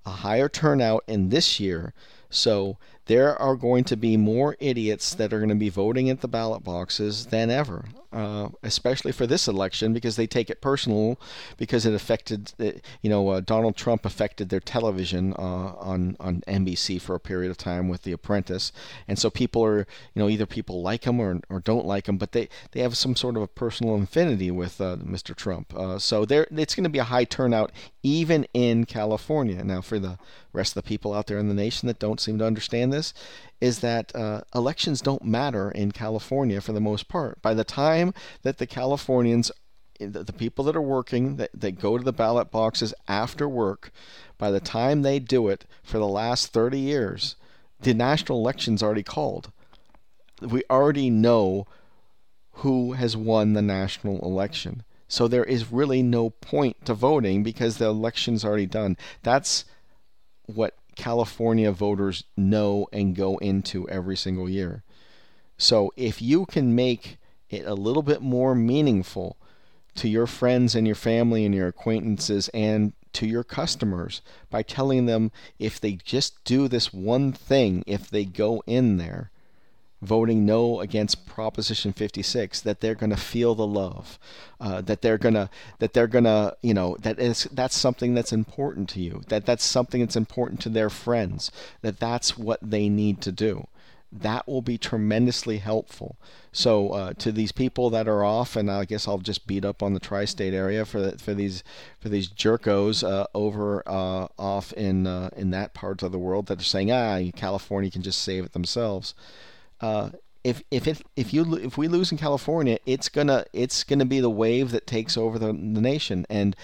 [0.06, 1.92] a higher turnout in this year.
[2.30, 6.20] So there are going to be more idiots that are going to be voting at
[6.20, 11.20] the ballot boxes than ever, uh, especially for this election because they take it personal
[11.58, 12.70] because it affected, uh,
[13.02, 17.50] you know, uh, Donald Trump affected their television uh, on on NBC for a period
[17.50, 18.72] of time with The Apprentice,
[19.06, 22.16] and so people are, you know, either people like him or, or don't like him,
[22.16, 25.36] but they they have some sort of a personal affinity with uh, Mr.
[25.36, 25.74] Trump.
[25.74, 27.70] Uh, so there, it's going to be a high turnout
[28.02, 29.62] even in California.
[29.64, 30.18] Now, for the
[30.52, 33.14] rest of the people out there in the nation that don't seem to understand this
[33.60, 37.40] is that uh, elections don't matter in California for the most part.
[37.42, 39.50] By the time that the Californians,
[39.98, 43.90] the, the people that are working, that, that go to the ballot boxes after work,
[44.38, 47.36] by the time they do it for the last 30 years,
[47.80, 49.50] the national election's already called.
[50.40, 51.66] We already know
[52.58, 54.84] who has won the national election.
[55.08, 58.96] So there is really no point to voting because the election's already done.
[59.22, 59.64] That's
[60.46, 64.82] what California voters know and go into every single year.
[65.56, 67.18] So if you can make
[67.50, 69.36] it a little bit more meaningful
[69.96, 75.06] to your friends and your family and your acquaintances and to your customers by telling
[75.06, 79.30] them if they just do this one thing, if they go in there,
[80.04, 84.18] voting no against Proposition 56, that they're going to feel the love,
[84.60, 88.14] uh, that they're going to that they're going to you know that is that's something
[88.14, 91.50] that's important to you, that that's something that's important to their friends,
[91.82, 93.66] that that's what they need to do.
[94.12, 96.16] That will be tremendously helpful.
[96.52, 99.82] So uh, to these people that are off, and I guess I'll just beat up
[99.82, 101.64] on the tri-state area for the, for these
[101.98, 106.46] for these jerkos uh, over uh, off in uh, in that part of the world
[106.46, 109.14] that are saying ah California can just save it themselves
[109.84, 110.08] uh,
[110.44, 114.18] if if it if you if we lose in California, it's gonna it's gonna be
[114.18, 116.24] the wave that takes over the, the nation.
[116.30, 116.56] And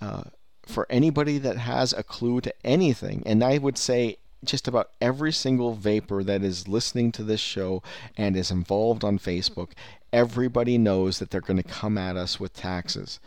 [0.00, 0.24] uh,
[0.62, 5.32] for anybody that has a clue to anything, and I would say just about every
[5.32, 7.82] single vaper that is listening to this show
[8.16, 9.72] and is involved on Facebook,
[10.12, 13.18] everybody knows that they're going to come at us with taxes.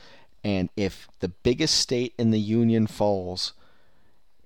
[0.43, 3.53] And if the biggest state in the union falls,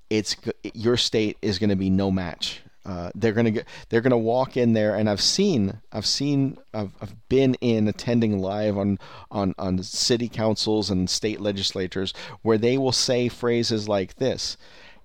[0.09, 0.35] it's
[0.73, 4.55] your state is going to be no match uh, they're gonna get they're gonna walk
[4.55, 8.97] in there and I've seen I've seen I've, I've been in attending live on,
[9.29, 14.55] on on city councils and state legislatures where they will say phrases like this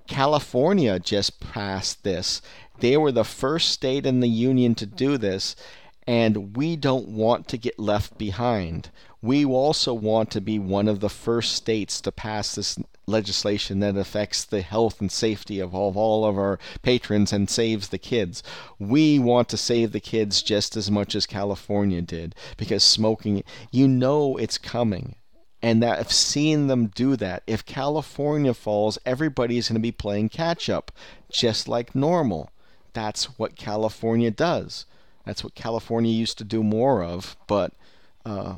[0.07, 2.41] California just passed this.
[2.79, 5.57] They were the first state in the union to do this
[6.07, 8.91] and we don't want to get left behind
[9.23, 13.97] we also want to be one of the first states to pass this legislation that
[13.97, 17.99] affects the health and safety of all, of all of our patrons and saves the
[17.99, 18.43] kids.
[18.81, 23.87] We want to save the kids just as much as California did because smoking, you
[23.87, 25.15] know it's coming.
[25.65, 27.45] And that I've seen them do that.
[27.47, 30.91] If California falls, everybody's going to be playing catch up,
[31.31, 32.51] just like normal.
[32.93, 34.87] That's what California does.
[35.25, 37.73] That's what California used to do more of, but
[38.27, 38.57] uh,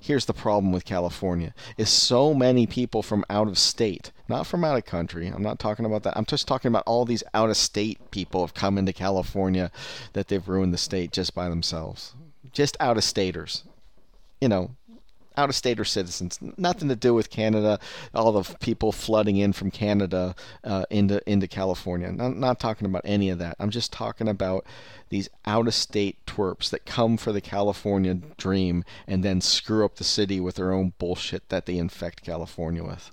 [0.00, 4.64] here's the problem with California is so many people from out of state, not from
[4.64, 5.26] out of country.
[5.28, 6.16] I'm not talking about that.
[6.16, 9.70] I'm just talking about all these out of state people have come into California
[10.12, 12.14] that they've ruined the state just by themselves.
[12.52, 13.64] Just out of staters.
[14.40, 14.70] You know,
[15.38, 16.38] out of state or citizens.
[16.56, 17.78] Nothing to do with Canada.
[18.12, 20.34] All the people flooding in from Canada
[20.64, 22.10] uh, into into California.
[22.10, 23.56] Not, not talking about any of that.
[23.60, 24.66] I'm just talking about
[25.10, 29.96] these out of state twerps that come for the California dream and then screw up
[29.96, 33.12] the city with their own bullshit that they infect California with.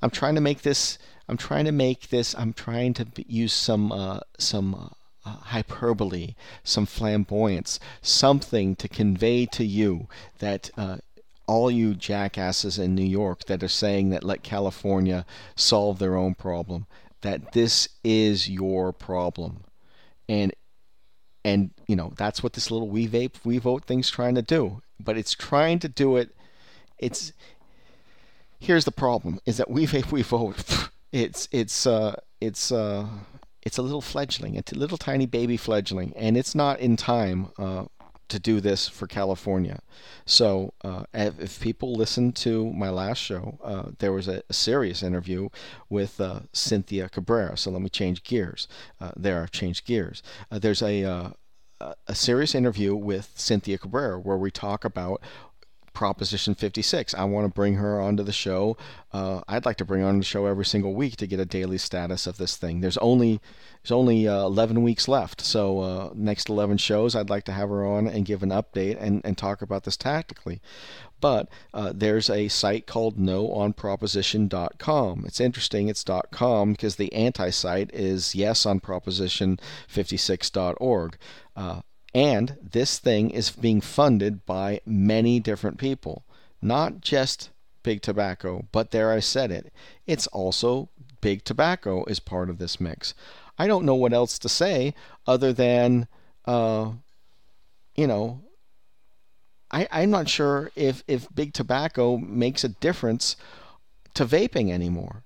[0.00, 0.98] I'm trying to make this.
[1.28, 2.34] I'm trying to make this.
[2.36, 4.94] I'm trying to use some uh, some.
[5.24, 10.08] Uh, hyperbole, some flamboyance, something to convey to you
[10.40, 10.96] that uh,
[11.46, 16.34] all you jackasses in New York that are saying that let California solve their own
[16.34, 16.86] problem,
[17.20, 19.62] that this is your problem.
[20.28, 20.52] And
[21.44, 24.82] and you know, that's what this little we vape, we vote thing's trying to do.
[24.98, 26.34] But it's trying to do it
[27.02, 27.32] it's
[28.60, 33.06] here's the problem is that we vape we vote it's it's uh it's uh
[33.62, 37.50] it's a little fledgling, it's a little tiny baby fledgling, and it's not in time
[37.58, 37.84] uh,
[38.28, 39.80] to do this for California.
[40.24, 45.02] So, uh, if people listen to my last show, uh, there was a, a, serious
[45.02, 45.48] interview
[45.88, 47.56] with uh, Cynthia Cabrera.
[47.56, 48.68] So, let me change gears.
[49.00, 50.22] Uh, there, I've changed gears.
[50.50, 51.34] Uh, there's a,
[52.06, 55.20] a serious interview with Cynthia Cabrera where we talk about
[55.92, 57.14] Proposition 56.
[57.14, 58.76] I want to bring her onto the show.
[59.12, 61.44] Uh, I'd like to bring her on the show every single week to get a
[61.44, 62.80] daily status of this thing.
[62.80, 63.40] There's only
[63.82, 67.68] there's only uh, 11 weeks left, so uh, next 11 shows, I'd like to have
[67.68, 70.60] her on and give an update and, and talk about this tactically.
[71.20, 75.24] But uh, there's a site called noonproposition.com.
[75.26, 81.16] It's interesting, it's .com because the anti-site is yes on proposition56.org.
[81.54, 81.82] Uh,
[82.14, 86.24] and this thing is being funded by many different people,
[86.60, 87.50] not just
[87.82, 89.72] Big Tobacco, but there I said it.
[90.06, 90.88] It's also
[91.20, 93.14] Big Tobacco is part of this mix.
[93.58, 94.94] I don't know what else to say
[95.26, 96.08] other than,
[96.46, 96.92] uh,
[97.94, 98.40] you know,
[99.70, 103.36] I, I'm not sure if, if big tobacco makes a difference
[104.14, 105.22] to vaping anymore.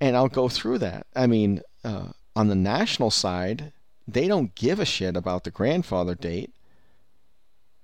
[0.00, 1.06] And I'll go through that.
[1.14, 3.72] I mean, uh, on the national side,
[4.06, 6.52] they don't give a shit about the grandfather date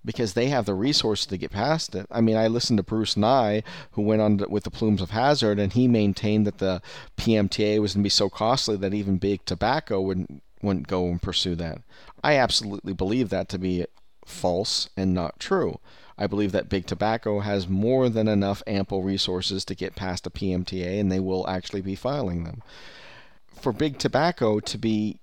[0.04, 2.06] because they have the resources to get past it.
[2.10, 3.62] I mean, I listened to Bruce Nye,
[3.92, 6.80] who went on with the Plumes of Hazard, and he maintained that the
[7.16, 11.22] PMTA was going to be so costly that even big tobacco wouldn't wouldn't go and
[11.22, 11.78] pursue that.
[12.22, 13.86] I absolutely believe that to be
[14.26, 15.80] false and not true.
[16.18, 20.30] I believe that big tobacco has more than enough ample resources to get past a
[20.30, 22.62] PMTA, and they will actually be filing them.
[23.58, 25.20] For big tobacco to be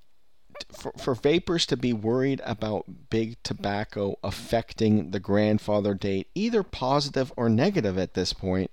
[0.71, 7.31] for, for vapers to be worried about big tobacco affecting the grandfather date, either positive
[7.35, 8.71] or negative at this point,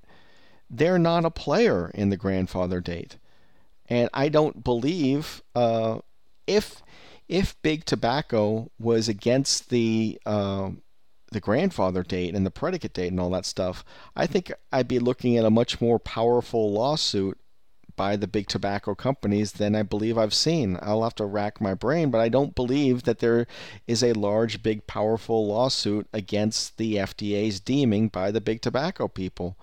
[0.71, 3.17] they're not a player in the grandfather date.
[3.87, 5.99] And I don't believe uh,
[6.47, 6.83] if
[7.29, 10.71] if big tobacco was against the uh,
[11.33, 13.85] the grandfather date and the predicate date and all that stuff,
[14.17, 17.39] I think I'd be looking at a much more powerful lawsuit
[17.97, 20.79] by the big tobacco companies than I believe I've seen.
[20.83, 23.47] I'll have to rack my brain, but I don't believe that there
[23.87, 29.57] is a large, big, powerful lawsuit against the FDA's deeming by the big tobacco people.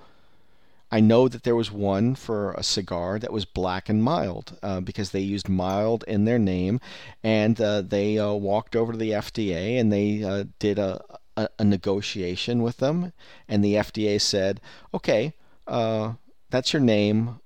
[0.92, 4.82] I know that there was one for a cigar that was black and mild uh,
[4.82, 6.82] because they used mild in their name,
[7.24, 11.02] and uh, they uh, walked over to the FDA and they uh, did a,
[11.38, 13.14] a, a, negotiation with them,
[13.48, 14.60] and the FDA said,
[14.94, 15.34] "Okay,
[15.66, 16.14] uh,
[16.50, 17.40] that's your name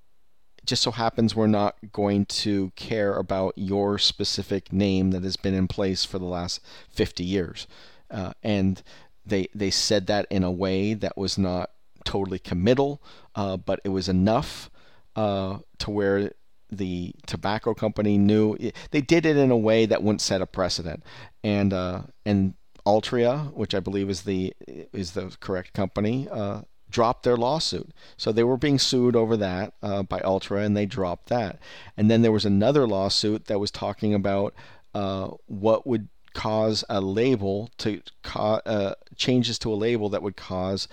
[0.66, 5.54] just so happens we're not going to care about your specific name that has been
[5.54, 6.60] in place for the last
[6.90, 7.66] 50 years.
[8.10, 8.82] Uh, and
[9.24, 11.70] they they said that in a way that was not
[12.04, 13.02] totally committal,
[13.34, 14.70] uh, but it was enough
[15.16, 16.32] uh, to where
[16.70, 18.56] the tobacco company knew
[18.90, 21.02] they did it in a way that wouldn't set a precedent.
[21.42, 22.54] And uh, and
[22.86, 27.90] Altria, which I believe is the is the correct company, uh, dropped their lawsuit.
[28.16, 31.58] So they were being sued over that uh, by Altria, and they dropped that.
[31.96, 34.54] And then there was another lawsuit that was talking about
[34.94, 40.36] uh, what would cause a label to co- uh, changes to a label that would
[40.36, 40.86] cause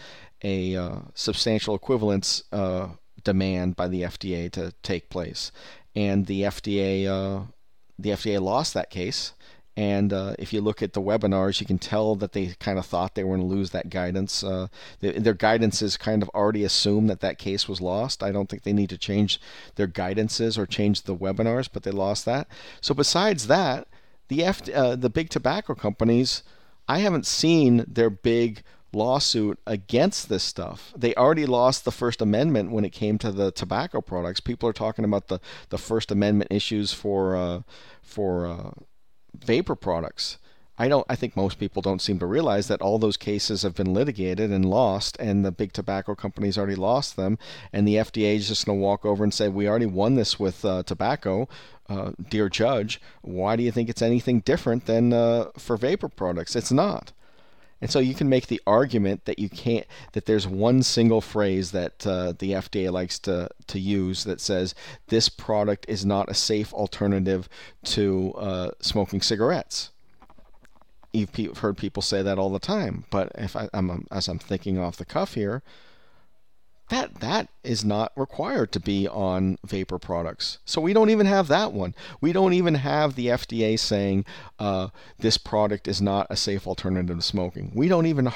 [0.44, 2.88] a uh, substantial equivalence uh,
[3.24, 5.52] demand by the FDA to take place.
[5.96, 7.46] And the FDA, uh,
[8.00, 9.34] the FDA lost that case
[9.76, 12.86] and uh, if you look at the webinars, you can tell that they kind of
[12.86, 14.44] thought they were going to lose that guidance.
[14.44, 14.68] Uh,
[15.00, 18.22] they, their guidances kind of already assumed that that case was lost.
[18.22, 19.42] I don't think they need to change
[19.76, 22.48] their guidances or change the webinars, but they lost that.
[22.82, 23.88] So besides that,
[24.28, 26.44] the F, uh, the big tobacco companies,
[26.88, 28.62] I haven't seen their big
[28.94, 30.94] lawsuit against this stuff.
[30.96, 34.40] They already lost the First Amendment when it came to the tobacco products.
[34.40, 37.62] People are talking about the, the First Amendment issues for uh,
[38.04, 38.72] for uh,
[39.44, 40.38] vapor products.
[40.78, 41.06] I don't.
[41.08, 44.52] I think most people don't seem to realize that all those cases have been litigated
[44.52, 47.38] and lost, and the big tobacco companies already lost them,
[47.72, 50.40] and the FDA is just going to walk over and say, "We already won this
[50.40, 51.48] with uh, tobacco,
[51.88, 53.00] uh, dear judge.
[53.22, 56.56] Why do you think it's anything different than uh, for vapor products?
[56.56, 57.12] It's not."
[57.84, 61.72] And so you can make the argument that you can't that there's one single phrase
[61.72, 64.74] that uh, the FDA likes to to use that says
[65.08, 67.50] this product is not a safe alternative
[67.84, 69.90] to uh, smoking cigarettes.
[71.12, 74.80] You've heard people say that all the time, but if I, am as I'm thinking
[74.80, 75.62] off the cuff here,
[76.90, 80.60] that that is not required to be on vapor products.
[80.66, 81.96] So we don't even have that one.
[82.20, 84.26] We don't even have the FDA saying
[84.60, 87.72] uh, this product is not a safe alternative to smoking.
[87.74, 88.30] We don't even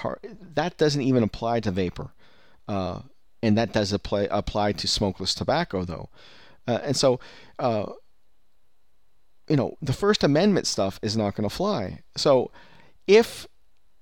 [0.55, 2.11] that doesn't even apply to vapor,
[2.67, 3.01] uh,
[3.43, 6.09] and that does apply apply to smokeless tobacco though.
[6.67, 7.19] Uh, and so,
[7.59, 7.91] uh,
[9.47, 12.01] you know, the First Amendment stuff is not going to fly.
[12.15, 12.51] So
[13.07, 13.47] if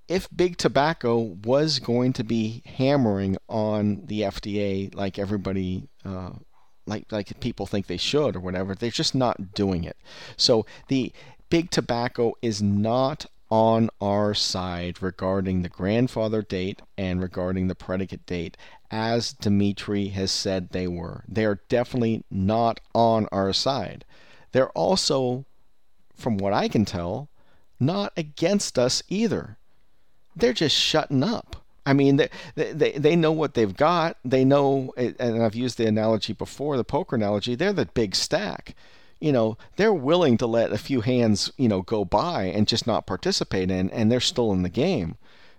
[0.08, 6.32] if big tobacco was going to be hammering on the FDA like everybody uh,
[6.86, 9.98] like like people think they should or whatever, they're just not doing it.
[10.38, 11.12] So the
[11.50, 18.26] big tobacco is not on our side regarding the grandfather date and regarding the predicate
[18.26, 18.58] date,
[18.90, 21.24] as Dimitri has said they were.
[21.28, 24.04] They are definitely not on our side.
[24.52, 25.46] They're also,
[26.16, 27.30] from what I can tell,
[27.80, 29.58] not against us either.
[30.36, 31.66] They're just shutting up.
[31.86, 34.18] I mean, they, they, they know what they've got.
[34.26, 38.76] They know, and I've used the analogy before, the poker analogy, they're the big stack.
[39.20, 42.88] You know, they're willing to let a few hands, you know, go by and just
[42.88, 45.16] not participate in, and they're still in the game.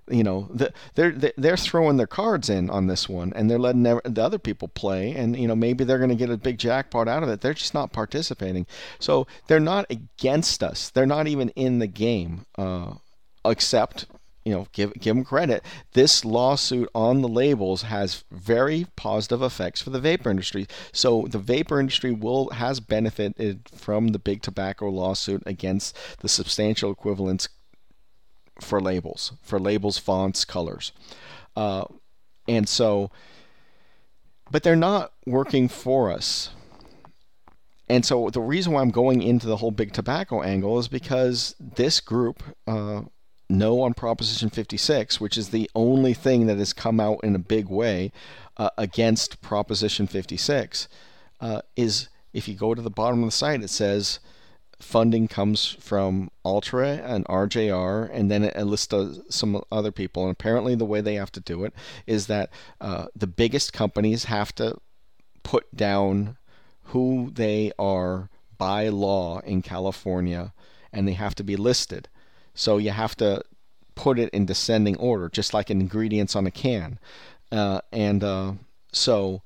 [0.08, 0.48] You know,
[0.94, 4.68] they're they're throwing their cards in on this one, and they're letting the other people
[4.68, 7.40] play, and you know maybe they're going to get a big jackpot out of it.
[7.40, 8.66] They're just not participating,
[9.00, 10.90] so they're not against us.
[10.90, 12.94] They're not even in the game, uh,
[13.44, 14.06] except
[14.46, 15.64] you know, give give them credit.
[15.92, 20.68] This lawsuit on the labels has very positive effects for the vapor industry.
[20.92, 26.92] So the vapor industry will has benefited from the big tobacco lawsuit against the substantial
[26.92, 27.48] equivalence
[28.60, 30.92] for labels, for labels, fonts, colors,
[31.56, 31.86] uh,
[32.46, 33.10] and so,
[34.52, 36.50] but they're not working for us.
[37.88, 41.56] And so the reason why I'm going into the whole big tobacco angle is because
[41.58, 43.02] this group, uh,
[43.48, 47.40] no on Proposition 56, which is the only thing that has come out in a
[47.40, 48.12] big way
[48.56, 50.88] uh, against Proposition 56,
[51.40, 54.18] uh, is if you go to the bottom of the site, it says
[54.78, 58.94] funding comes from Altria and RJR, and then it lists
[59.30, 60.24] some other people.
[60.24, 61.72] And apparently, the way they have to do it
[62.06, 64.76] is that uh, the biggest companies have to
[65.42, 66.36] put down
[66.84, 68.28] who they are
[68.58, 70.52] by law in California,
[70.92, 72.08] and they have to be listed.
[72.56, 73.42] So you have to
[73.94, 76.98] put it in descending order, just like ingredients on a can.
[77.52, 78.52] Uh, and uh,
[78.92, 79.42] so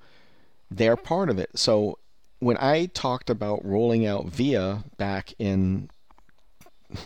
[0.70, 1.50] they're part of it.
[1.54, 1.98] So
[2.38, 5.90] when I talked about rolling out VIA back in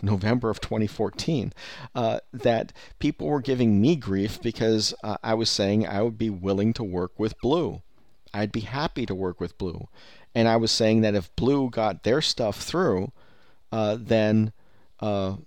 [0.01, 1.53] November of 2014,
[1.93, 6.29] uh, that people were giving me grief because uh, I was saying I would be
[6.29, 7.81] willing to work with Blue.
[8.33, 9.87] I'd be happy to work with Blue.
[10.33, 13.11] And I was saying that if Blue got their stuff through,
[13.71, 14.51] uh, then
[14.99, 15.37] uh,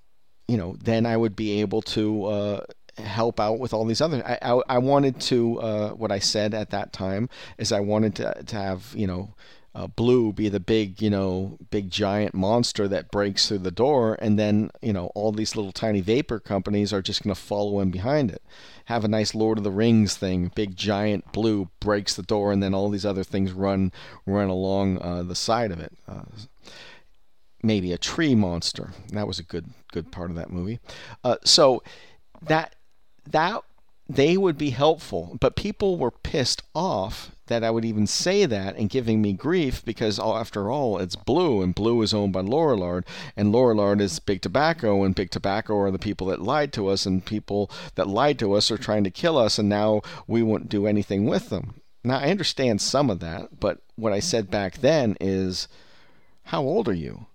[0.49, 2.61] you know, then I would be able to uh,
[2.96, 4.22] help out with all these other.
[4.26, 7.28] I, I, I wanted to uh, what I said at that time
[7.59, 9.34] is I wanted to to have you know.
[9.74, 14.16] Uh, blue be the big, you know, big giant monster that breaks through the door,
[14.20, 17.78] and then you know all these little tiny vapor companies are just going to follow
[17.78, 18.42] in behind it.
[18.86, 20.51] Have a nice Lord of the Rings thing.
[20.57, 23.92] Big giant blue breaks the door, and then all these other things run
[24.26, 25.92] run along uh, the side of it.
[26.09, 26.22] Uh,
[27.68, 28.92] maybe a tree monster.
[29.10, 30.80] That was a good good part of that movie.
[31.22, 31.82] Uh, so
[32.42, 32.74] that
[33.30, 33.62] that
[34.08, 38.76] they would be helpful, but people were pissed off that I would even say that
[38.76, 43.04] and giving me grief because after all, it's Blue and Blue is owned by Lorillard
[43.36, 47.04] and Lorillard is Big Tobacco and Big Tobacco are the people that lied to us
[47.04, 50.70] and people that lied to us are trying to kill us and now we won't
[50.70, 51.80] do anything with them.
[52.02, 55.68] Now I understand some of that, but what I said back then is
[56.44, 57.26] how old are you?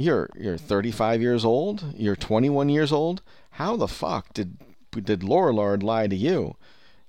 [0.00, 1.92] You're you're 35 years old.
[1.94, 3.20] You're 21 years old.
[3.50, 4.56] How the fuck did
[4.92, 6.56] did Lorillard lie to you?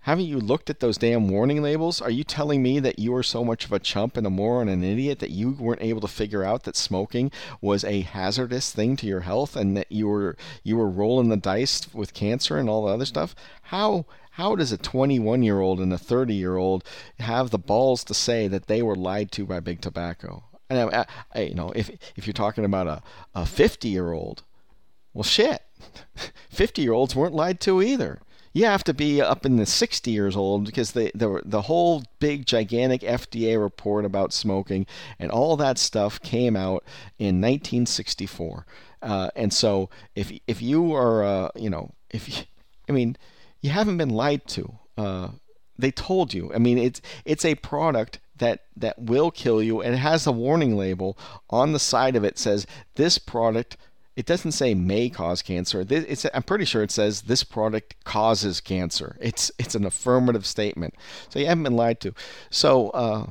[0.02, 2.02] Haven't you looked at those damn warning labels?
[2.02, 4.68] Are you telling me that you were so much of a chump and a moron
[4.68, 7.32] and an idiot that you weren't able to figure out that smoking
[7.62, 11.38] was a hazardous thing to your health and that you were you were rolling the
[11.38, 13.34] dice with cancer and all the other stuff?
[13.62, 16.84] How how does a 21 year old and a 30 year old
[17.20, 20.44] have the balls to say that they were lied to by big tobacco?
[20.72, 23.04] And I, I, you know, if if you're talking about a
[23.36, 24.44] a 50 year old,
[25.14, 25.62] well, shit,
[26.50, 28.22] 50 year olds weren't lied to either.
[28.54, 32.04] You have to be up in the 60 years old because the the the whole
[32.20, 34.86] big gigantic FDA report about smoking
[35.20, 36.84] and all that stuff came out
[37.18, 38.66] in 1964.
[39.02, 42.46] Uh, and so if if you are uh, you know if you,
[42.88, 43.18] I mean
[43.62, 44.80] you haven't been lied to.
[44.98, 45.30] Uh,
[45.78, 46.52] they told you.
[46.54, 49.82] I mean it's it's a product that that will kill you.
[49.82, 51.18] And it has a warning label.
[51.50, 53.78] On the side of it says this product
[54.18, 55.86] it doesn't say may cause cancer.
[55.90, 59.16] It's i'm pretty sure it says this product causes cancer.
[59.22, 60.96] It's it's an affirmative statement.
[61.30, 62.14] So you haven't been lied to.
[62.50, 63.28] So uh,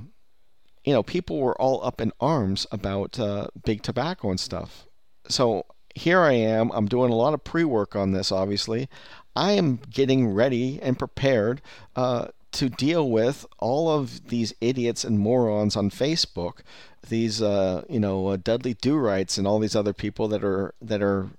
[0.85, 4.87] you know people were all up in arms about uh, big tobacco and stuff.
[5.29, 6.71] So here i am.
[6.71, 8.89] I'm doing a lot of pre-work on this obviously.
[9.37, 11.61] I am getting ready and prepared
[11.95, 16.61] uh, to deal with all of these idiots and morons on Facebook,
[17.09, 20.75] these uh, you know uh, Dudley Do Rights and all these other people that are
[20.83, 21.31] that are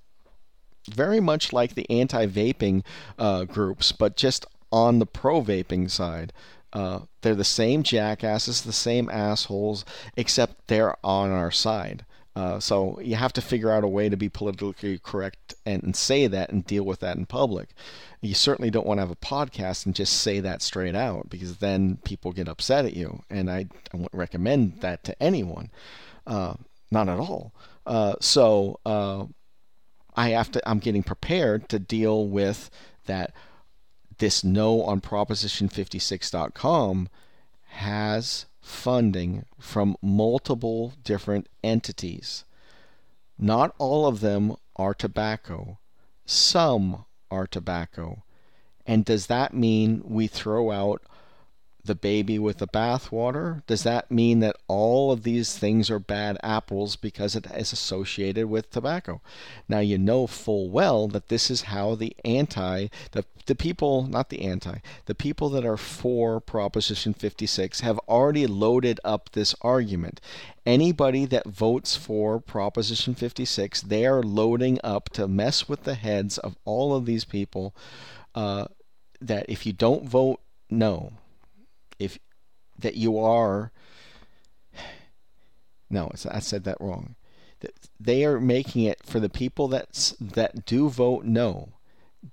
[0.89, 2.83] very much like the anti-vaping
[3.19, 6.33] uh, groups, but just on the pro-vaping side.
[6.73, 9.83] Uh, they're the same jackasses, the same assholes,
[10.15, 12.05] except they're on our side.
[12.35, 15.95] Uh, so you have to figure out a way to be politically correct and, and,
[15.95, 17.73] say that and deal with that in public.
[18.21, 21.57] You certainly don't want to have a podcast and just say that straight out because
[21.57, 23.21] then people get upset at you.
[23.29, 25.71] And I, I wouldn't recommend that to anyone,
[26.25, 26.53] uh,
[26.89, 27.53] not at all.
[27.85, 29.25] Uh, so uh,
[30.15, 30.69] I have to.
[30.69, 32.69] I'm getting prepared to deal with
[33.05, 33.33] that.
[34.19, 37.09] This no on Proposition56.com
[37.69, 42.45] has funding from multiple different entities.
[43.37, 45.79] Not all of them are tobacco,
[46.25, 48.23] some are tobacco.
[48.85, 51.01] And does that mean we throw out
[51.83, 53.65] the baby with the bathwater?
[53.67, 58.47] Does that mean that all of these things are bad apples because it is associated
[58.47, 59.21] with tobacco?
[59.67, 64.29] Now you know full well that this is how the anti the the people not
[64.29, 70.21] the anti the people that are for Proposition 56 have already loaded up this argument.
[70.65, 76.37] Anybody that votes for Proposition 56, they are loading up to mess with the heads
[76.37, 77.75] of all of these people.
[78.35, 78.67] Uh,
[79.19, 81.13] that if you don't vote no,
[82.01, 82.17] if
[82.77, 83.71] that you are
[85.89, 87.15] no i said that wrong
[87.99, 91.69] they are making it for the people that that do vote no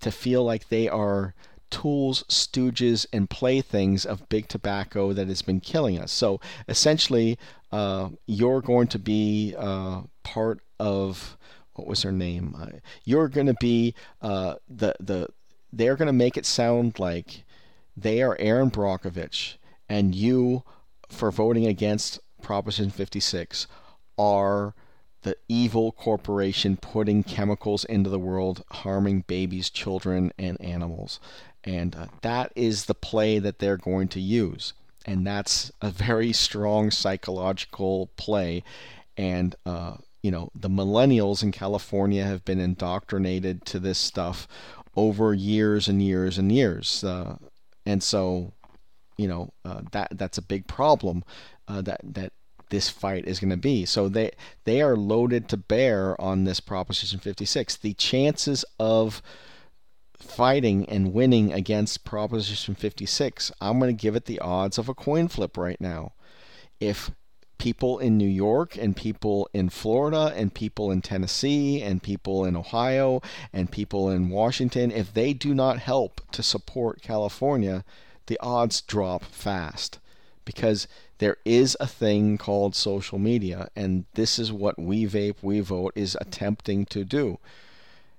[0.01, 1.35] to feel like they are
[1.71, 6.13] tools, stooges, and playthings of big tobacco that has been killing us.
[6.13, 7.39] So essentially,
[7.71, 11.37] uh, you're going to be uh, part of
[11.75, 12.57] what was her name?
[12.59, 15.29] Uh, you're going to be uh, the the.
[15.71, 17.45] They're going to make it sound like
[17.95, 19.58] they are Erin Brockovich,
[19.89, 20.65] and you,
[21.09, 23.67] for voting against Proposition 56,
[24.19, 24.75] are
[25.23, 31.19] the evil corporation putting chemicals into the world, harming babies, children, and animals.
[31.65, 34.73] And uh, that is the play that they're going to use.
[35.05, 38.63] And that's a very strong psychological play.
[39.17, 44.47] And, uh, you know, the millennials in California have been indoctrinated to this stuff
[44.97, 47.03] over years and years and years.
[47.03, 47.37] Uh,
[47.85, 48.53] and so,
[49.19, 51.25] you know, uh, that that's a big problem
[51.67, 52.33] uh, that that
[52.71, 53.85] this fight is going to be.
[53.85, 54.31] So they
[54.65, 57.77] they are loaded to bear on this Proposition 56.
[57.77, 59.21] The chances of
[60.17, 64.95] fighting and winning against Proposition 56, I'm going to give it the odds of a
[64.95, 66.13] coin flip right now.
[66.81, 67.11] If
[67.59, 72.57] people in New York and people in Florida and people in Tennessee and people in
[72.57, 73.21] Ohio
[73.53, 77.85] and people in Washington, if they do not help to support California,
[78.29, 79.99] the odds drop fast
[80.45, 80.87] because
[81.19, 85.93] there is a thing called social media, and this is what We Vape, We Vote
[85.97, 87.39] is attempting to do.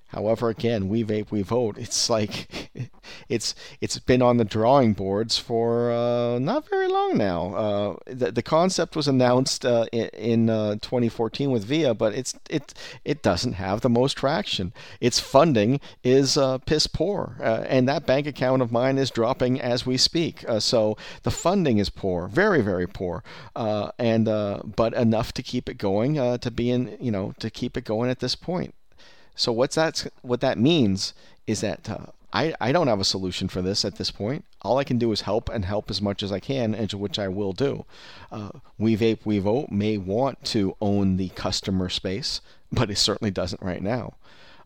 [0.09, 1.77] However, again, we vape, we vote.
[1.77, 2.71] It's like
[3.29, 7.53] it's it's been on the drawing boards for uh, not very long now.
[7.53, 12.33] Uh, the the concept was announced uh, in, in uh, 2014 with VIA, but it's
[12.49, 12.73] it
[13.05, 14.73] it doesn't have the most traction.
[14.99, 19.61] Its funding is uh, piss poor, uh, and that bank account of mine is dropping
[19.61, 20.43] as we speak.
[20.57, 23.23] so the funding is poor, very very poor,
[23.55, 24.25] and
[24.75, 28.09] but enough to keep it going, to be in you know to keep it going
[28.09, 28.73] at this point.
[29.39, 30.05] So what's that?
[30.21, 31.13] What that means
[31.47, 34.43] is that uh, I I don't have a solution for this at this point.
[34.63, 37.17] All I can do is help and help as much as I can, and which
[37.17, 37.85] I will do.
[38.33, 43.31] Uh, we vape, we vote may want to own the customer space, but it certainly
[43.31, 44.15] doesn't right now.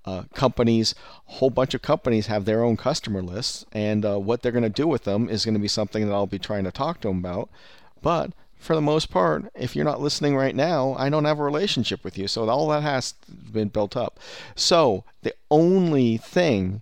[0.06, 0.96] Uh, companies,
[1.30, 4.64] a whole bunch of companies have their own customer lists, and uh, what they're going
[4.64, 7.00] to do with them is going to be something that I'll be trying to talk
[7.02, 7.48] to them about.
[8.02, 8.32] But
[8.64, 12.03] for the most part, if you're not listening right now, I don't have a relationship
[12.03, 12.28] with you.
[12.28, 13.14] So all that has
[13.51, 14.20] been built up.
[14.55, 16.82] So the only thing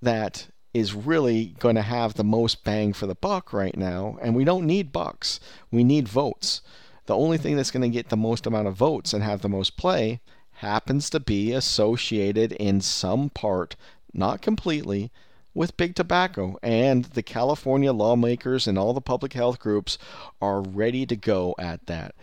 [0.00, 4.34] that is really going to have the most bang for the buck right now, and
[4.34, 6.62] we don't need bucks, we need votes.
[7.06, 9.48] The only thing that's going to get the most amount of votes and have the
[9.48, 10.20] most play
[10.52, 13.76] happens to be associated in some part,
[14.14, 15.10] not completely,
[15.54, 19.98] with big tobacco, and the California lawmakers and all the public health groups
[20.40, 22.14] are ready to go at that.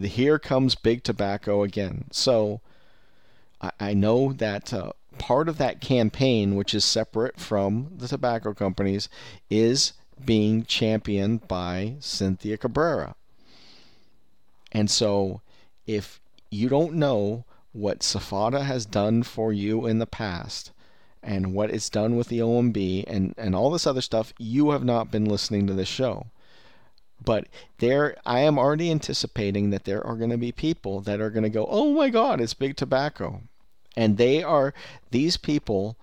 [0.00, 2.04] Here comes big tobacco again.
[2.12, 2.60] So
[3.80, 9.08] I know that uh, part of that campaign, which is separate from the tobacco companies,
[9.50, 9.92] is
[10.24, 13.14] being championed by Cynthia Cabrera.
[14.72, 15.40] And so
[15.86, 16.20] if
[16.50, 20.72] you don't know what SFATA has done for you in the past,
[21.22, 24.84] and what it's done with the OMB and, and all this other stuff, you have
[24.84, 26.26] not been listening to this show.
[27.24, 27.48] But
[27.78, 31.42] there, I am already anticipating that there are going to be people that are going
[31.42, 33.42] to go, "Oh my God, it's big tobacco,"
[33.96, 34.72] and they are
[35.10, 35.96] these people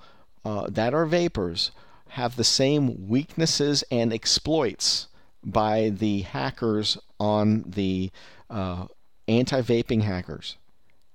[0.44, 1.72] uh, that are vapers
[2.10, 5.08] have the same weaknesses and exploits
[5.44, 8.12] by the hackers on the
[8.50, 8.88] uh,
[9.28, 10.58] anti-vaping hackers,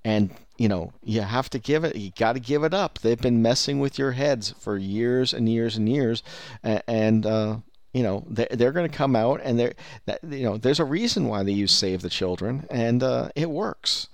[0.03, 0.31] and
[0.61, 1.95] you know you have to give it.
[1.95, 2.99] You got to give it up.
[2.99, 6.23] They've been messing with your heads for years and years and years,
[6.63, 7.25] and.
[7.25, 7.57] uh,
[7.93, 9.73] you know they're, they're going to come out and they're
[10.29, 14.07] you know there's a reason why they use save the children and uh, it works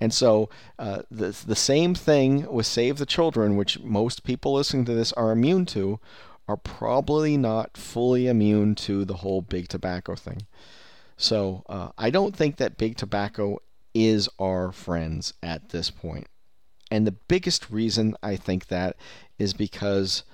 [0.00, 0.48] and so
[0.78, 5.12] uh, the the same thing with Save the Children, which most people listening to this
[5.12, 6.00] are immune to,
[6.48, 10.46] are probably not fully immune to the whole big tobacco thing.
[11.18, 13.58] So uh, I don't think that big tobacco
[13.94, 16.26] is our friends at this point.
[16.90, 18.96] And the biggest reason I think that
[19.38, 20.24] is because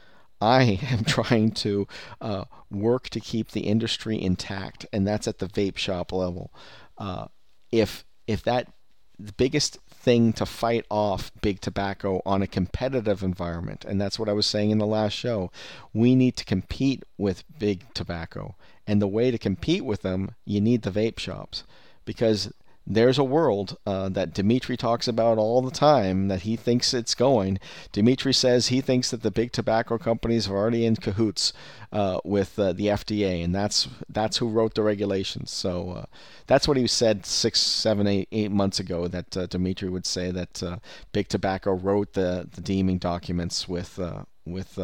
[0.41, 1.87] I am trying to
[2.21, 6.53] uh, work to keep the industry intact, and that's at the vape shop level.
[6.99, 7.27] Uh,
[7.71, 8.73] if if that
[9.19, 13.85] the biggest thing to fight off big tobacco on a competitive environment.
[13.85, 15.51] And that's what I was saying in the last show.
[15.95, 18.57] We need to compete with big tobacco.
[18.87, 21.65] And the way to compete with them, you need the vape shops
[22.05, 22.53] because
[22.87, 27.15] there's a world uh, that Dimitri talks about all the time that he thinks it's
[27.15, 27.59] going.
[27.91, 31.53] Dimitri says he thinks that the big tobacco companies are already in cahoots
[31.93, 35.51] uh, with uh, the FDA, and that's that's who wrote the regulations.
[35.51, 36.05] So uh,
[36.47, 39.09] that's what he said six, seven, eight, eight months ago.
[39.09, 40.79] That uh, Dimitri would say that uh,
[41.13, 43.99] big tobacco wrote the the deeming documents with
[44.45, 44.79] with.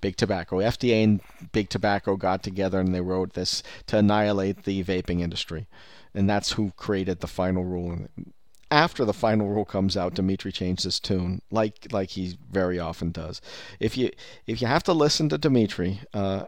[0.00, 0.58] Big Tobacco.
[0.58, 5.66] FDA and Big Tobacco got together and they wrote this to annihilate the vaping industry
[6.18, 7.92] and that's who created the final rule.
[7.92, 8.32] And
[8.72, 13.12] after the final rule comes out, Dimitri changed his tune, like like he very often
[13.12, 13.40] does.
[13.78, 14.10] If you
[14.44, 16.46] if you have to listen to Dimitri, uh,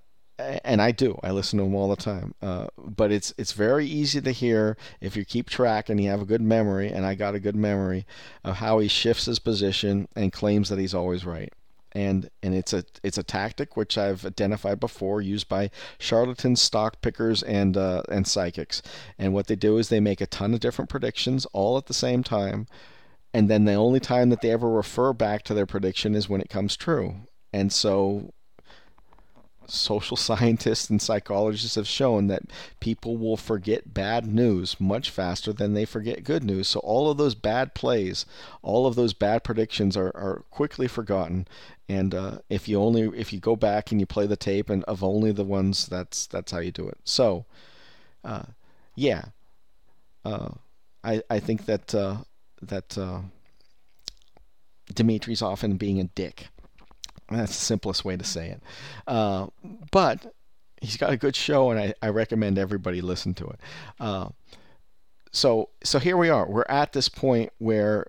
[0.64, 2.34] and I do, I listen to him all the time.
[2.42, 6.22] Uh, but it's it's very easy to hear if you keep track and you have
[6.22, 8.04] a good memory, and I got a good memory
[8.42, 11.52] of how he shifts his position and claims that he's always right
[11.92, 17.00] and and it's a it's a tactic which I've identified before used by charlatans, stock
[17.02, 18.82] pickers, and uh, and psychics.
[19.18, 21.94] And what they do is they make a ton of different predictions all at the
[21.94, 22.66] same time,
[23.34, 26.40] and then the only time that they ever refer back to their prediction is when
[26.40, 27.16] it comes true.
[27.52, 28.32] And so
[29.72, 32.42] social scientists and psychologists have shown that
[32.80, 36.68] people will forget bad news much faster than they forget good news.
[36.68, 38.26] So all of those bad plays,
[38.62, 41.46] all of those bad predictions are, are quickly forgotten.
[41.88, 44.84] And uh, if you only if you go back and you play the tape and
[44.84, 46.98] of only the ones, that's that's how you do it.
[47.04, 47.46] So,
[48.24, 48.44] uh,
[48.94, 49.24] yeah,
[50.24, 50.50] uh,
[51.02, 52.18] I I think that uh,
[52.62, 53.22] that uh,
[54.94, 56.48] Dimitri's often being a dick
[57.30, 58.62] that's the simplest way to say it.
[59.06, 59.48] Uh,
[59.90, 60.34] but
[60.80, 63.60] he's got a good show, and I, I recommend everybody listen to it.
[63.98, 64.28] Uh,
[65.32, 66.46] so so here we are.
[66.46, 68.08] We're at this point where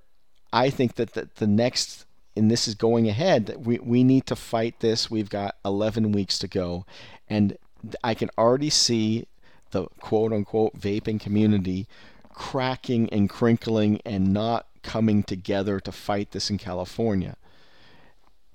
[0.52, 2.06] I think that the, the next,
[2.36, 3.56] and this is going ahead.
[3.60, 5.12] We we need to fight this.
[5.12, 6.86] We've got 11 weeks to go,
[7.30, 7.58] and
[8.04, 9.28] I can already see
[9.72, 11.88] the quote unquote vaping community
[12.34, 17.36] cracking and crinkling and not coming together to fight this in California.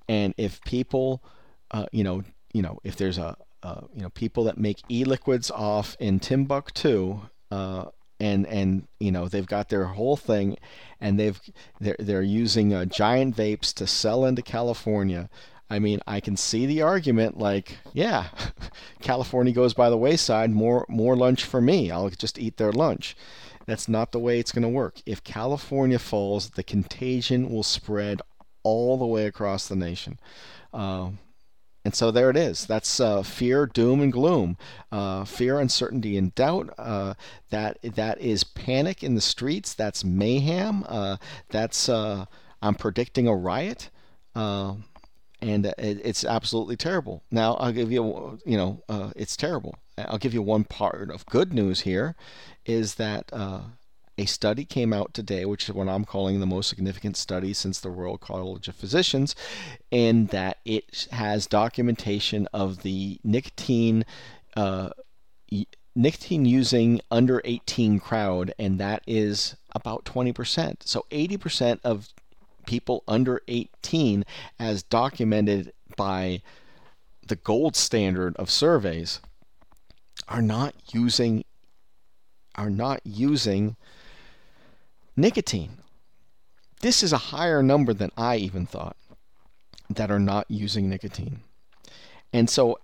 [0.08, 1.22] And if people,
[1.70, 5.50] uh, you know, you know, if there's a, uh, you know, people that make e-liquids
[5.50, 7.86] off in Timbuktu, uh,
[8.18, 10.56] and and you know they've got their whole thing,
[11.00, 11.40] and they've
[11.80, 15.28] they're they're using uh, giant vapes to sell into California.
[15.68, 18.28] I mean, I can see the argument like, yeah,
[19.00, 21.90] California goes by the wayside, more more lunch for me.
[21.90, 23.16] I'll just eat their lunch.
[23.66, 25.00] That's not the way it's going to work.
[25.06, 28.22] If California falls, the contagion will spread
[28.66, 30.18] all the way across the nation.
[30.74, 31.10] Uh,
[31.84, 32.66] and so there it is.
[32.66, 34.56] That's uh, fear, doom, and gloom.
[34.90, 36.74] Uh, fear, uncertainty, and doubt.
[36.76, 37.14] Uh,
[37.50, 39.72] that that is panic in the streets.
[39.72, 40.84] That's mayhem.
[40.88, 42.24] Uh, that's uh,
[42.60, 43.90] I'm predicting a riot,
[44.34, 44.74] uh,
[45.40, 47.22] and it, it's absolutely terrible.
[47.30, 48.82] Now I'll give you, you know,
[49.14, 49.76] it's terrible.
[49.96, 52.16] I'll give you one part of good news here,
[52.64, 53.30] is that
[54.18, 57.80] a study came out today, which is what I'm calling the most significant study since
[57.80, 59.34] the Royal College of Physicians,
[59.90, 64.04] in that it has documentation of the nicotine.
[64.56, 64.90] Uh,
[65.94, 70.76] nicotine using under 18 crowd, and that is about 20%.
[70.84, 72.08] So 80% of
[72.66, 74.24] people under 18,
[74.58, 76.42] as documented by
[77.26, 79.20] the gold standard of surveys,
[80.28, 81.44] are not using
[82.56, 83.76] are not using
[85.16, 85.78] Nicotine.
[86.80, 88.96] This is a higher number than I even thought
[89.88, 91.40] that are not using nicotine.
[92.32, 92.78] And so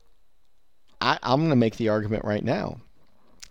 [1.01, 2.81] I, am going to make the argument right now.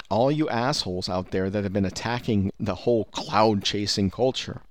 [0.10, 4.62] All you assholes out there that have been attacking the whole cloud chasing culture,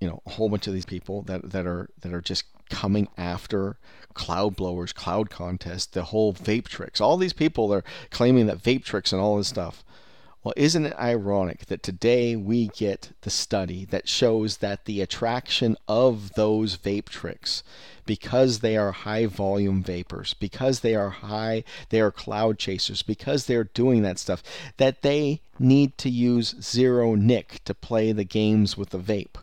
[0.00, 3.08] you know, a whole bunch of these people that, that are that are just coming
[3.16, 3.78] after
[4.12, 7.00] cloud blowers, cloud contests, the whole vape tricks.
[7.00, 9.82] All these people are claiming that vape tricks and all this stuff.
[10.44, 15.76] Well, isn't it ironic that today we get the study that shows that the attraction
[15.88, 17.64] of those vape tricks,
[18.06, 23.46] because they are high volume vapers, because they are high, they are cloud chasers, because
[23.46, 24.42] they're doing that stuff,
[24.76, 29.36] that they need to use zero nic to play the games with the vape.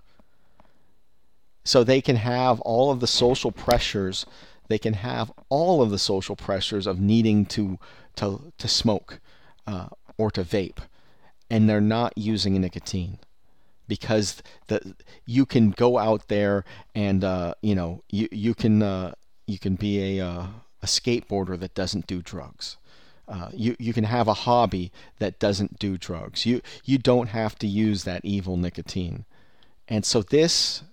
[1.66, 4.26] So they can have all of the social pressures,
[4.70, 7.78] they can have all of the social pressures of needing to
[8.16, 9.20] to to smoke
[9.68, 10.80] uh, or to vape,
[11.50, 13.20] and they're not using nicotine
[13.88, 14.96] because the
[15.26, 16.64] you can go out there
[16.94, 19.14] and uh, you know you you can uh,
[19.46, 20.48] you can be a uh,
[20.82, 22.78] a skateboarder that doesn't do drugs.
[23.28, 26.46] Uh, you you can have a hobby that doesn't do drugs.
[26.46, 29.26] You you don't have to use that evil nicotine,
[29.88, 30.84] and so this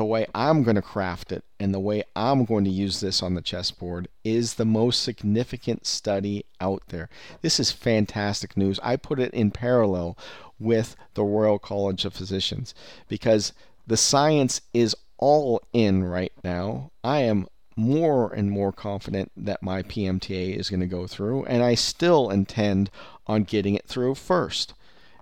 [0.00, 3.22] the way I'm going to craft it and the way I'm going to use this
[3.22, 7.10] on the chessboard is the most significant study out there.
[7.42, 8.80] This is fantastic news.
[8.82, 10.16] I put it in parallel
[10.58, 12.74] with the Royal College of Physicians
[13.08, 13.52] because
[13.86, 16.92] the science is all in right now.
[17.04, 17.46] I am
[17.76, 22.30] more and more confident that my PMTA is going to go through, and I still
[22.30, 22.90] intend
[23.26, 24.72] on getting it through first.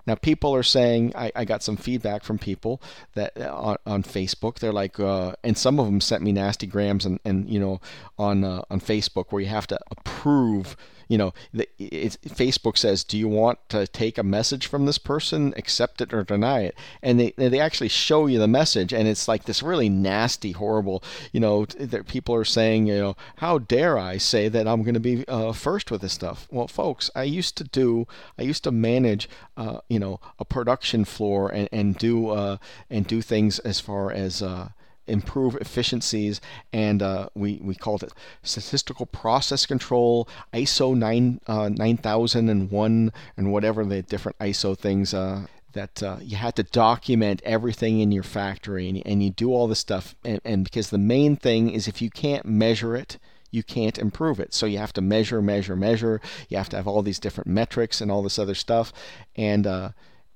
[0.09, 2.81] Now, people are saying, I, I got some feedback from people
[3.13, 6.65] that uh, on, on Facebook, they're like, uh, and some of them sent me nasty
[6.65, 7.79] grams and, and you know,
[8.17, 10.75] on, uh, on Facebook where you have to approve
[11.09, 15.55] you know, Facebook says, "Do you want to take a message from this person?
[15.57, 19.27] Accept it or deny it." And they they actually show you the message, and it's
[19.27, 21.03] like this really nasty, horrible.
[21.33, 24.93] You know, that people are saying, you know, how dare I say that I'm going
[24.93, 26.47] to be uh, first with this stuff?
[26.51, 28.07] Well, folks, I used to do,
[28.37, 32.57] I used to manage, uh, you know, a production floor and and do uh,
[32.89, 34.69] and do things as far as uh,
[35.09, 36.39] improve efficiencies,
[36.71, 43.85] and uh, we, we called it statistical process control, ISO 9, uh, 9001, and whatever
[43.85, 45.13] the different ISO things.
[45.13, 49.51] Uh, that uh, you had to document everything in your factory and, and you do
[49.51, 53.19] all this stuff and, and because the main thing is if you can't measure it
[53.51, 54.53] you can't improve it.
[54.53, 56.21] So you have to measure, measure, measure.
[56.49, 58.93] You have to have all these different metrics and all this other stuff.
[59.35, 59.89] And uh,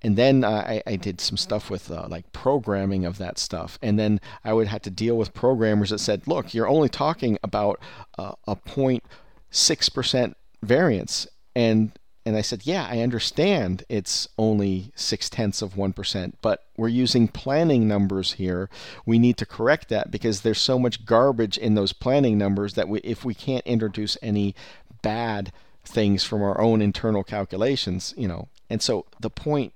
[0.04, 3.80] and then I, I, did some stuff with uh, like programming of that stuff.
[3.82, 7.38] And then i would have to deal with programmers that said look you're only talking
[7.44, 7.80] about
[8.18, 11.28] uh, a 0.6% variance.
[11.56, 11.92] And
[12.26, 17.28] and i said yeah i understand it's only six tenths of 1% but we're using
[17.28, 18.70] planning numbers here.
[19.06, 22.90] We need to correct that because there's so much garbage in those planning numbers that
[22.90, 24.56] we, if we can't introduce any
[25.04, 25.52] bad
[25.86, 28.48] things from our own internal calculations you know.
[28.70, 29.74] And so the point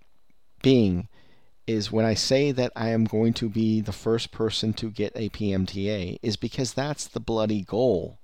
[0.67, 1.07] being
[1.65, 5.13] is when I say that I am going to be the first person to get
[5.15, 8.19] a PMTA is because that's the bloody goal.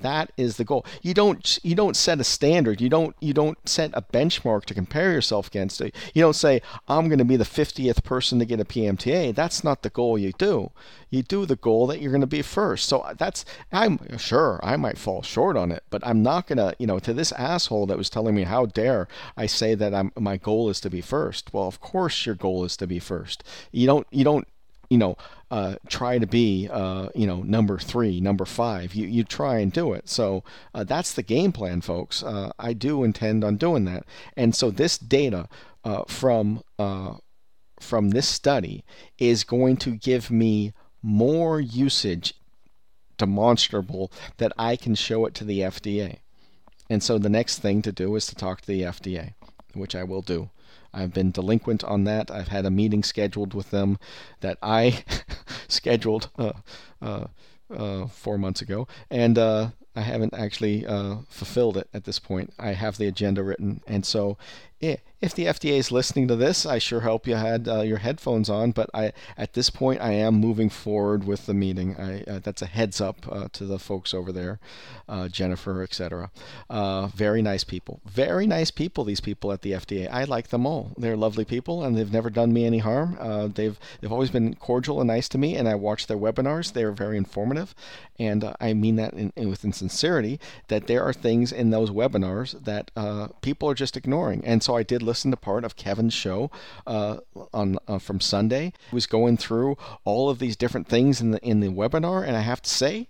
[0.00, 0.84] That is the goal.
[1.02, 2.80] You don't you don't set a standard.
[2.80, 5.80] You don't you don't set a benchmark to compare yourself against.
[5.80, 9.34] You don't say I'm going to be the 50th person to get a PMTA.
[9.34, 10.72] That's not the goal you do.
[11.10, 12.88] You do the goal that you're going to be first.
[12.88, 16.58] So uh, that's I'm sure I might fall short on it, but I'm not going
[16.58, 19.94] to, you know, to this asshole that was telling me how dare I say that
[19.94, 21.54] I'm my goal is to be first.
[21.54, 23.44] Well, of course your goal is to be first.
[23.70, 24.48] You don't you don't
[24.88, 25.16] you know,
[25.50, 28.94] uh, try to be, uh, you know, number three, number five.
[28.94, 30.08] You, you try and do it.
[30.08, 30.42] So
[30.74, 32.22] uh, that's the game plan, folks.
[32.22, 34.04] Uh, I do intend on doing that.
[34.36, 35.48] And so this data
[35.84, 37.14] uh, from uh,
[37.80, 38.84] from this study
[39.18, 40.72] is going to give me
[41.02, 42.34] more usage
[43.18, 46.18] demonstrable that I can show it to the FDA.
[46.88, 49.34] And so the next thing to do is to talk to the FDA,
[49.74, 50.50] which I will do.
[50.94, 52.30] I've been delinquent on that.
[52.30, 53.98] I've had a meeting scheduled with them
[54.40, 55.04] that I
[55.68, 56.52] scheduled uh,
[57.02, 57.26] uh,
[57.74, 62.52] uh, four months ago, and uh, I haven't actually uh, fulfilled it at this point.
[62.58, 64.36] I have the agenda written, and so
[65.24, 68.50] if the FDA is listening to this, I sure hope you had uh, your headphones
[68.50, 68.72] on.
[68.72, 71.96] But I, at this point, I am moving forward with the meeting.
[71.96, 74.58] I, uh, that's a heads up uh, to the folks over there,
[75.08, 76.30] uh, Jennifer, etc.
[76.68, 79.04] Uh, very nice people, very nice people.
[79.04, 80.92] These people at the FDA, I like them all.
[80.98, 83.16] They're lovely people, and they've never done me any harm.
[83.18, 86.72] Uh, they've they've always been cordial and nice to me, and I watch their webinars.
[86.72, 87.74] They are very informative,
[88.18, 90.38] and I mean that in, in, with sincerity.
[90.68, 92.90] That there are things in those webinars that
[93.40, 96.50] people are just ignoring, and so I did listen to part of Kevin's show
[96.86, 97.18] uh,
[97.52, 98.72] on uh, from Sunday.
[98.90, 102.36] He was going through all of these different things in the in the webinar, and
[102.36, 103.08] I have to say,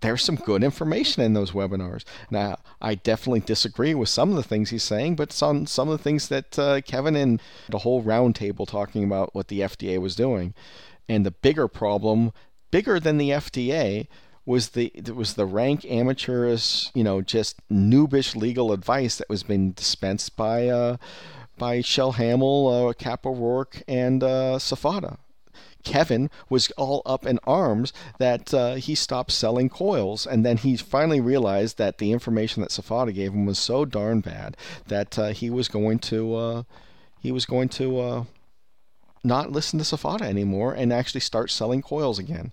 [0.00, 2.04] there's some good information in those webinars.
[2.30, 5.98] Now, I definitely disagree with some of the things he's saying, but some some of
[5.98, 10.14] the things that uh, Kevin and the whole roundtable talking about what the FDA was
[10.14, 10.54] doing,
[11.08, 12.32] and the bigger problem,
[12.70, 14.06] bigger than the FDA,
[14.46, 19.72] was the was the rank amateurish, you know, just noobish legal advice that was being
[19.72, 20.96] dispensed by uh,
[21.58, 25.18] by Shell Hamill, uh, Cap O'Rourke, and uh, SFATA.
[25.82, 30.76] Kevin was all up in arms that uh, he stopped selling coils, and then he
[30.76, 34.56] finally realized that the information that SFATA gave him was so darn bad
[34.88, 36.62] that uh, he was going to uh,
[37.18, 38.24] he was going to uh,
[39.22, 42.52] not listen to SFATA anymore and actually start selling coils again.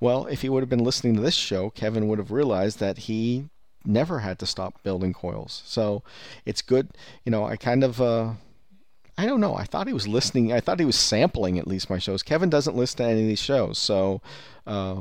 [0.00, 2.98] Well, if he would have been listening to this show, Kevin would have realized that
[2.98, 3.48] he
[3.84, 5.62] never had to stop building coils.
[5.66, 6.02] So
[6.44, 6.90] it's good.
[7.24, 8.00] You know, I kind of.
[8.00, 8.32] Uh,
[9.16, 9.56] I don't know.
[9.56, 10.52] I thought he was listening.
[10.52, 12.22] I thought he was sampling at least my shows.
[12.22, 14.22] Kevin doesn't listen to any of these shows, so
[14.64, 15.00] uh,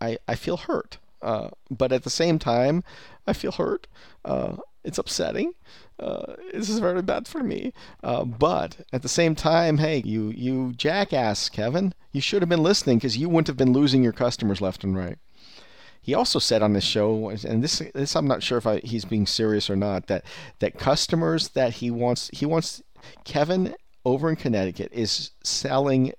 [0.00, 0.98] I I feel hurt.
[1.22, 2.82] Uh, but at the same time,
[3.26, 3.86] I feel hurt.
[4.24, 5.54] Uh, it's upsetting.
[5.98, 7.72] Uh, this is very bad for me.
[8.02, 11.94] Uh, but at the same time, hey, you you jackass, Kevin.
[12.14, 14.96] You should have been listening because you wouldn't have been losing your customers left and
[14.96, 15.18] right.
[16.00, 19.04] He also said on this show, and this this I'm not sure if I, he's
[19.04, 20.24] being serious or not, that
[20.60, 22.82] that customers that he wants he wants
[23.24, 23.74] Kevin
[24.04, 26.12] over in Connecticut is selling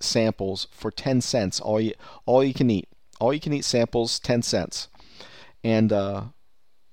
[0.00, 1.94] samples for 10 cents all you
[2.26, 2.88] all you can eat.
[3.18, 4.88] All you can eat samples 10 cents.
[5.64, 6.24] And uh,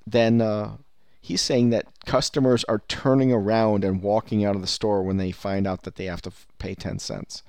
[0.08, 0.78] then uh,
[1.20, 5.32] he's saying that customers are turning around and walking out of the store when they
[5.32, 7.44] find out that they have to pay 10 cents.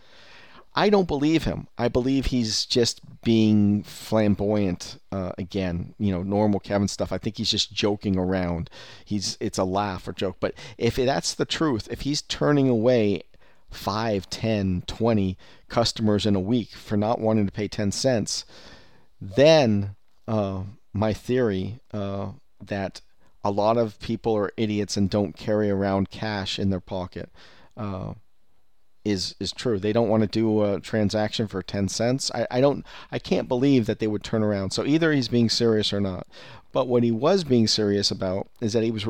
[0.78, 1.68] I don't believe him.
[1.78, 5.94] I believe he's just being flamboyant uh, again.
[5.98, 7.12] You know, normal Kevin stuff.
[7.12, 8.68] I think he's just joking around.
[9.04, 10.36] He's it's a laugh or joke.
[10.38, 13.22] But if that's the truth, if he's turning away
[13.70, 15.38] five, ten, twenty 20
[15.68, 18.44] customers in a week for not wanting to pay 10 cents,
[19.20, 19.96] then
[20.28, 20.62] uh,
[20.92, 22.32] my theory uh,
[22.62, 23.00] that
[23.42, 27.30] a lot of people are idiots and don't carry around cash in their pocket
[27.76, 28.12] uh,
[29.06, 29.78] is is true.
[29.78, 32.30] They don't want to do a transaction for ten cents.
[32.34, 34.70] I, I don't I can't believe that they would turn around.
[34.70, 36.26] So either he's being serious or not.
[36.72, 39.06] But what he was being serious about is that he was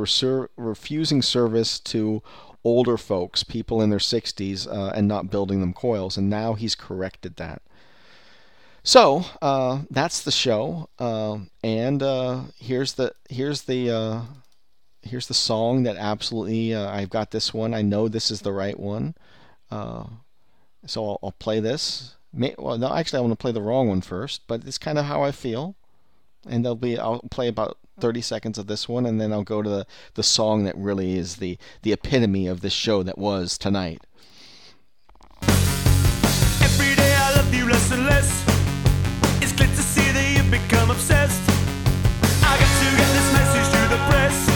[0.57, 2.23] refusing service to
[2.63, 6.17] older folks, people in their 60s, uh, and not building them coils.
[6.17, 7.63] And now he's corrected that.
[8.85, 14.21] So uh, that's the show, uh, and uh, here's the here's the uh,
[15.03, 17.75] here's the song that absolutely uh, I've got this one.
[17.75, 19.17] I know this is the right one.
[19.71, 20.05] Uh,
[20.87, 22.15] so I'll, I'll, play this.
[22.33, 24.99] May, well, no, actually, I want to play the wrong one first, but it's kind
[24.99, 25.75] of how I feel.
[26.49, 29.63] And there'll be I'll play about 30 seconds of this one, and then I'll go
[29.63, 33.59] to the, the song that really is the, the epitome of this show that was
[33.59, 34.03] tonight.
[35.43, 38.45] Every day I love you less and less.
[39.43, 41.43] It's to see that you've become obsessed.
[42.45, 44.56] I got to get this message to the press.